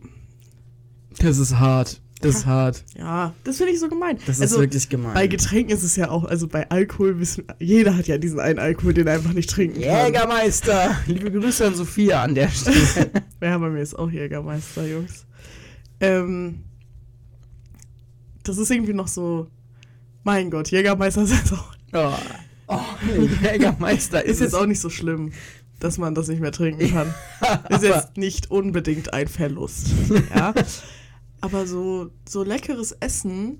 [1.18, 2.00] Das ist hart.
[2.20, 2.84] Das ist hart.
[2.96, 4.18] ja, das finde ich so gemein.
[4.26, 5.14] Das also, ist wirklich gemein.
[5.14, 8.58] Bei Getränken ist es ja auch, also bei Alkohol wissen, jeder hat ja diesen einen
[8.58, 10.06] Alkohol, den er einfach nicht trinken kann.
[10.06, 10.96] Jägermeister!
[11.06, 13.10] Liebe Grüße an Sophia an der Stelle.
[13.40, 15.26] Ja, bei mir ist auch Jägermeister, Jungs.
[16.00, 16.64] Ähm,
[18.42, 19.46] das ist irgendwie noch so,
[20.24, 22.12] mein Gott, Jägermeister ist jetzt auch, Oh,
[22.66, 22.80] oh
[23.42, 25.32] Jägermeister ist jetzt auch nicht so schlimm,
[25.80, 27.14] dass man das nicht mehr trinken kann.
[27.70, 29.88] Ist jetzt nicht unbedingt ein Verlust.
[30.34, 30.52] Ja.
[31.40, 33.58] Aber so, so leckeres Essen.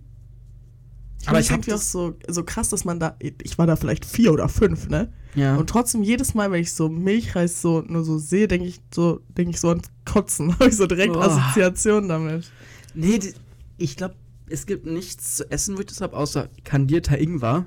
[1.21, 3.17] Ich Aber ich irgendwie auch so, so krass, dass man da.
[3.43, 5.13] Ich war da vielleicht vier oder fünf, ne?
[5.35, 5.57] Ja.
[5.57, 9.21] Und trotzdem jedes Mal, wenn ich so Milchreis so nur so sehe, denke ich so,
[9.37, 10.53] denke ich so an Kotzen.
[10.55, 11.21] Habe ich so direkt Oh.
[11.21, 12.51] Assoziationen damit.
[12.95, 13.35] nee, die,
[13.77, 14.15] ich glaube,
[14.49, 17.67] es gibt nichts zu essen, wo ich das habe, außer kandierter Ingwer.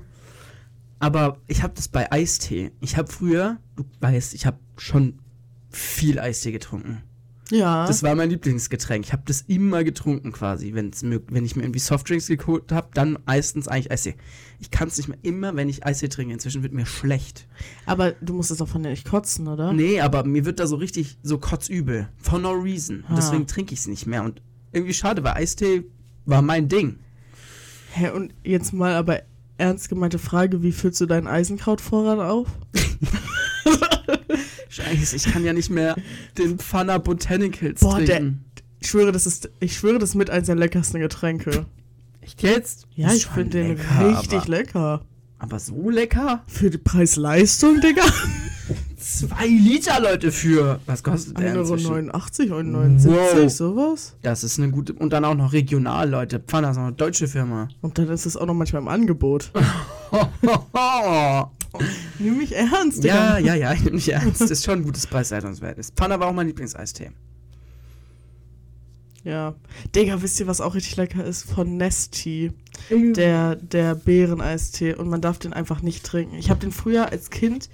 [0.98, 2.72] Aber ich habe das bei Eistee.
[2.80, 5.18] Ich habe früher, du weißt, ich habe schon
[5.70, 7.02] viel Eistee getrunken.
[7.52, 7.86] Ja.
[7.86, 9.04] Das war mein Lieblingsgetränk.
[9.04, 10.72] Ich habe das immer getrunken quasi.
[10.72, 14.14] Wenn's, wenn ich mir irgendwie Softdrinks geholt habe, dann meistens eigentlich Eistee.
[14.58, 15.18] Ich kann es nicht mehr.
[15.20, 17.46] Immer, wenn ich Eistee trinke, inzwischen wird mir schlecht.
[17.84, 19.74] aber du musst es auch von der nicht kotzen, oder?
[19.74, 22.08] Nee, aber mir wird da so richtig so kotzübel.
[22.16, 23.04] For no reason.
[23.06, 23.10] Ah.
[23.10, 24.22] Und deswegen trinke ich es nicht mehr.
[24.22, 24.40] Und
[24.72, 25.84] irgendwie schade, weil Eistee
[26.24, 27.00] war mein Ding.
[27.92, 29.20] Hä, und jetzt mal aber
[29.58, 32.48] ernst gemeinte Frage, wie füllst du deinen Eisenkrautvorrat auf?
[34.72, 35.96] Scheiße, ich kann ja nicht mehr
[36.38, 38.44] den Pfanner Botanicals Boah, der- trinken.
[38.80, 41.66] Ich schwöre, das ist, ich schwöre, das ist mit eins der leckersten Getränke.
[42.22, 42.86] Echt jetzt?
[42.94, 45.02] Ja, ich finde den richtig aber, lecker.
[45.38, 46.42] Aber so lecker?
[46.46, 48.02] Für die Preis-Leistung, Digga.
[48.96, 50.80] Zwei Liter, Leute, für.
[50.86, 51.92] Was kostet der 1,89 inzwischen?
[51.92, 53.50] Euro, 1,79 Wow.
[53.52, 54.16] sowas.
[54.22, 54.92] Das ist eine gute.
[54.94, 56.40] Und dann auch noch regional, Leute.
[56.40, 57.68] Pfanner ist auch eine deutsche Firma.
[57.82, 59.52] Und dann ist es auch noch manchmal im Angebot.
[61.80, 61.86] ja,
[62.18, 63.38] Nimm mich ernst, Digga.
[63.38, 64.40] ja, ja, ich nehme mich ernst.
[64.40, 65.90] Das ist schon ein gutes Preis-Leistungsverhältnis.
[65.96, 67.10] Pfanner war auch mein Lieblingseistee.
[69.24, 69.54] Ja.
[69.94, 71.44] Digga, wisst ihr, was auch richtig lecker ist?
[71.44, 72.52] Von Nesti.
[72.90, 74.94] Der, der Beereneistee.
[74.94, 76.34] Und man darf den einfach nicht trinken.
[76.36, 77.68] Ich habe den früher als Kind.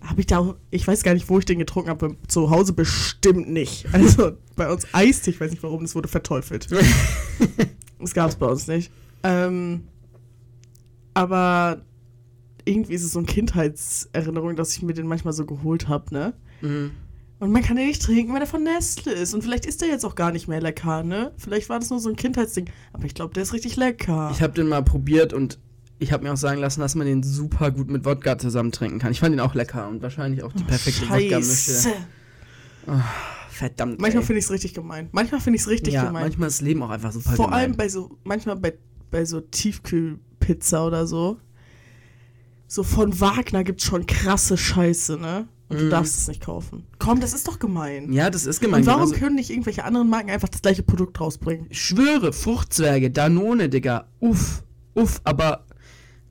[0.00, 0.54] Habe ich da auch.
[0.70, 2.16] Ich weiß gar nicht, wo ich den getrunken habe.
[2.28, 3.86] Zu Hause bestimmt nicht.
[3.92, 5.30] Also bei uns Eistee.
[5.30, 5.82] Ich weiß nicht warum.
[5.82, 6.68] Das wurde verteufelt.
[8.00, 8.92] Das gab es bei uns nicht.
[9.24, 9.88] Ähm,
[11.14, 11.82] aber
[12.68, 16.34] irgendwie ist es so eine Kindheitserinnerung, dass ich mir den manchmal so geholt habe, ne?
[16.60, 16.92] Mhm.
[17.40, 19.32] Und man kann den nicht trinken, weil der von Nestle ist.
[19.32, 21.32] Und vielleicht ist der jetzt auch gar nicht mehr lecker, ne?
[21.36, 22.68] Vielleicht war das nur so ein Kindheitsding.
[22.92, 24.30] Aber ich glaube, der ist richtig lecker.
[24.32, 25.58] Ich habe den mal probiert und
[26.00, 28.98] ich habe mir auch sagen lassen, dass man den super gut mit Wodka zusammen trinken
[28.98, 29.12] kann.
[29.12, 31.08] Ich fand den auch lecker und wahrscheinlich auch die perfekte.
[31.08, 31.92] Wodka-Mische.
[33.50, 34.00] Verdammt.
[34.00, 35.08] Manchmal finde ich es richtig gemein.
[35.12, 36.22] Manchmal finde ich es richtig ja, gemein.
[36.22, 37.60] manchmal ist das Leben auch einfach super Vor gemein.
[37.60, 38.74] allem bei so, manchmal bei,
[39.10, 41.38] bei so Tiefkühlpizza oder so.
[42.68, 45.48] So von Wagner gibt es schon krasse Scheiße, ne?
[45.70, 45.90] Und du Mhm.
[45.90, 46.84] darfst es nicht kaufen.
[46.98, 48.12] Komm, das ist doch gemein.
[48.12, 48.80] Ja, das ist gemein.
[48.82, 51.66] Und warum genauso- können nicht irgendwelche anderen Marken einfach das gleiche Produkt rausbringen?
[51.70, 54.06] Ich schwöre, Fruchtzwerge, Danone, Digga.
[54.20, 54.62] Uff,
[54.94, 55.66] uff, aber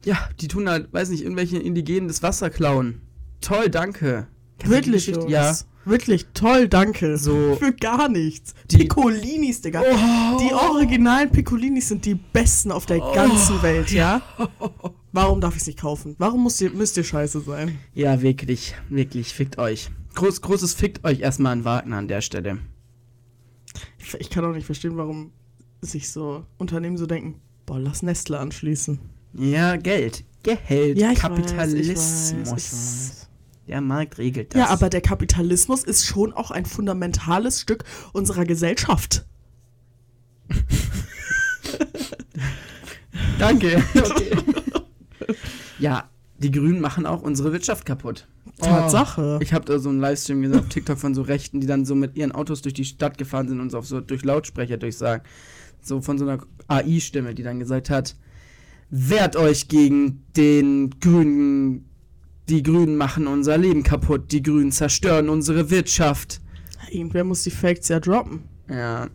[0.05, 3.01] ja, die tun halt, weiß nicht, irgendwelche Indigenen das Wasser klauen.
[3.41, 4.27] Toll, danke.
[4.63, 5.07] Wirklich?
[5.07, 5.31] Jungs.
[5.31, 5.55] Ja.
[5.87, 7.17] Wirklich, toll, danke.
[7.17, 8.53] So- Für gar nichts.
[8.69, 9.81] Die- Piccolinis, Digga.
[9.81, 10.37] Oh.
[10.39, 14.21] Die originalen Piccolinis sind die besten auf der ganzen Welt, ja?
[15.13, 16.15] Warum darf ich es nicht kaufen?
[16.19, 17.77] Warum muss ihr, müsst ihr scheiße sein?
[17.93, 19.89] Ja, wirklich, wirklich, fickt euch.
[20.15, 22.59] Groß, großes fickt euch erstmal an Wagner an der Stelle.
[23.99, 25.31] Ich, ich kann auch nicht verstehen, warum
[25.81, 28.99] sich so Unternehmen so denken, boah, lass Nestle anschließen.
[29.33, 30.23] Ja, Geld.
[30.43, 31.97] Geld, Ja, ich Kapitalismus.
[31.97, 33.26] weiß, ich weiß.
[33.67, 34.59] Der Markt regelt das.
[34.59, 39.25] Ja, aber der Kapitalismus ist schon auch ein fundamentales Stück unserer Gesellschaft.
[43.39, 43.83] Danke.
[43.93, 44.37] Okay.
[45.79, 46.09] ja,
[46.39, 48.27] die Grünen machen auch unsere Wirtschaft kaputt.
[48.59, 49.39] Tatsache.
[49.41, 51.93] Ich habe da so einen Livestream gesehen auf TikTok von so Rechten, die dann so
[51.93, 55.23] mit ihren Autos durch die Stadt gefahren sind und so auf so durch Lautsprecher durchsagen.
[55.81, 58.15] So von so einer AI-Stimme, die dann gesagt hat:
[58.89, 61.89] Wehrt euch gegen den Grünen.
[62.49, 64.31] Die Grünen machen unser Leben kaputt.
[64.31, 66.39] Die Grünen zerstören unsere Wirtschaft.
[66.89, 68.43] Irgendwer muss die Facts ja droppen.
[68.69, 69.07] Ja,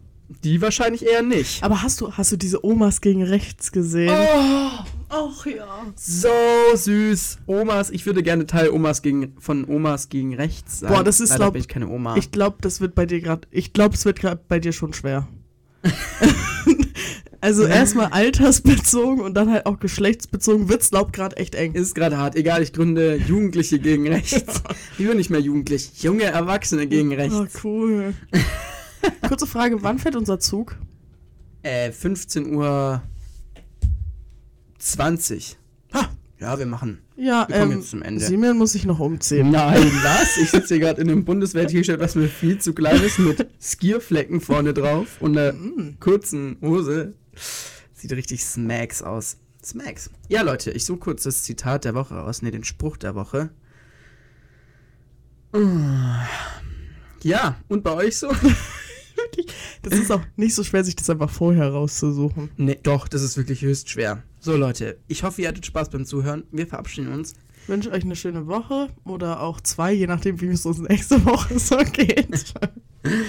[0.44, 1.62] die wahrscheinlich eher nicht.
[1.62, 4.10] Aber hast du, hast du diese Omas gegen rechts gesehen?
[4.12, 5.66] Oh, Ach ja.
[5.94, 6.28] so
[6.74, 7.38] süß.
[7.46, 10.90] Omas, ich würde gerne Teil Omas gegen, von Omas gegen rechts sein.
[10.92, 12.16] Boah, das ist, Leider glaub- bin ich keine Oma.
[12.16, 13.46] Ich glaube, das wird bei dir gerade.
[13.50, 15.28] Ich glaube, es wird gerade bei dir schon schwer.
[17.42, 21.74] also erstmal altersbezogen und dann halt auch geschlechtsbezogen wird's glaub gerade echt eng.
[21.74, 22.34] Ist gerade hart.
[22.36, 24.62] Egal, ich gründe Jugendliche gegen rechts.
[24.98, 26.02] Ich bin nicht mehr jugendlich.
[26.02, 27.34] Junge Erwachsene gegen rechts.
[27.34, 28.14] Oh, cool.
[29.28, 30.76] Kurze Frage, wann fährt unser Zug?
[31.62, 33.02] Äh, 15 Uhr
[34.78, 35.56] 20.
[35.94, 36.08] Ha!
[36.40, 36.98] Ja, wir machen.
[37.16, 38.20] Ja, Wir kommen ähm, jetzt zum Ende.
[38.24, 39.50] Simeon muss sich noch umziehen.
[39.52, 40.36] Nein, was?
[40.38, 44.40] Ich sitze hier gerade in einem Bundeswehr-T-Shirt, was mir viel zu klein ist, mit Skierflecken
[44.40, 45.96] vorne drauf und einer Mm.
[46.00, 47.14] kurzen Hose.
[47.94, 49.36] Sieht richtig Smacks aus.
[49.64, 50.10] Smacks.
[50.28, 52.42] Ja, Leute, ich suche kurz das Zitat der Woche aus.
[52.42, 53.50] Ne, den Spruch der Woche.
[57.22, 58.30] Ja, und bei euch so?
[59.82, 62.50] Das ist auch nicht so schwer, sich das einfach vorher rauszusuchen.
[62.56, 64.22] Ne, doch, das ist wirklich höchst schwer.
[64.40, 66.44] So, Leute, ich hoffe, ihr hattet Spaß beim Zuhören.
[66.52, 67.34] Wir verabschieden uns.
[67.62, 71.24] Ich wünsche euch eine schöne Woche oder auch zwei, je nachdem, wie es uns nächste
[71.24, 72.54] Woche so geht.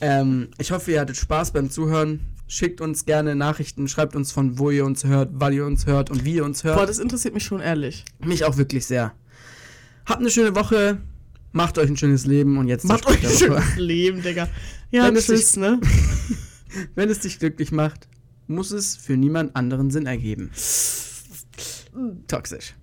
[0.00, 2.20] Ähm, ich hoffe, ihr hattet Spaß beim Zuhören.
[2.46, 6.10] Schickt uns gerne Nachrichten, schreibt uns von wo ihr uns hört, weil ihr uns hört
[6.10, 6.76] und wie ihr uns hört.
[6.76, 8.04] Boah, das interessiert mich schon ehrlich.
[8.20, 9.12] Mich auch wirklich sehr.
[10.06, 10.98] Habt eine schöne Woche,
[11.52, 14.48] macht euch ein schönes Leben und jetzt Macht euch ein schönes Leben, Digga.
[14.90, 15.80] Ja, Wenn es tschüss, sich- ne?
[16.94, 18.08] Wenn es dich glücklich macht,
[18.46, 20.50] muss es für niemand anderen Sinn ergeben.
[22.28, 22.74] Toxisch.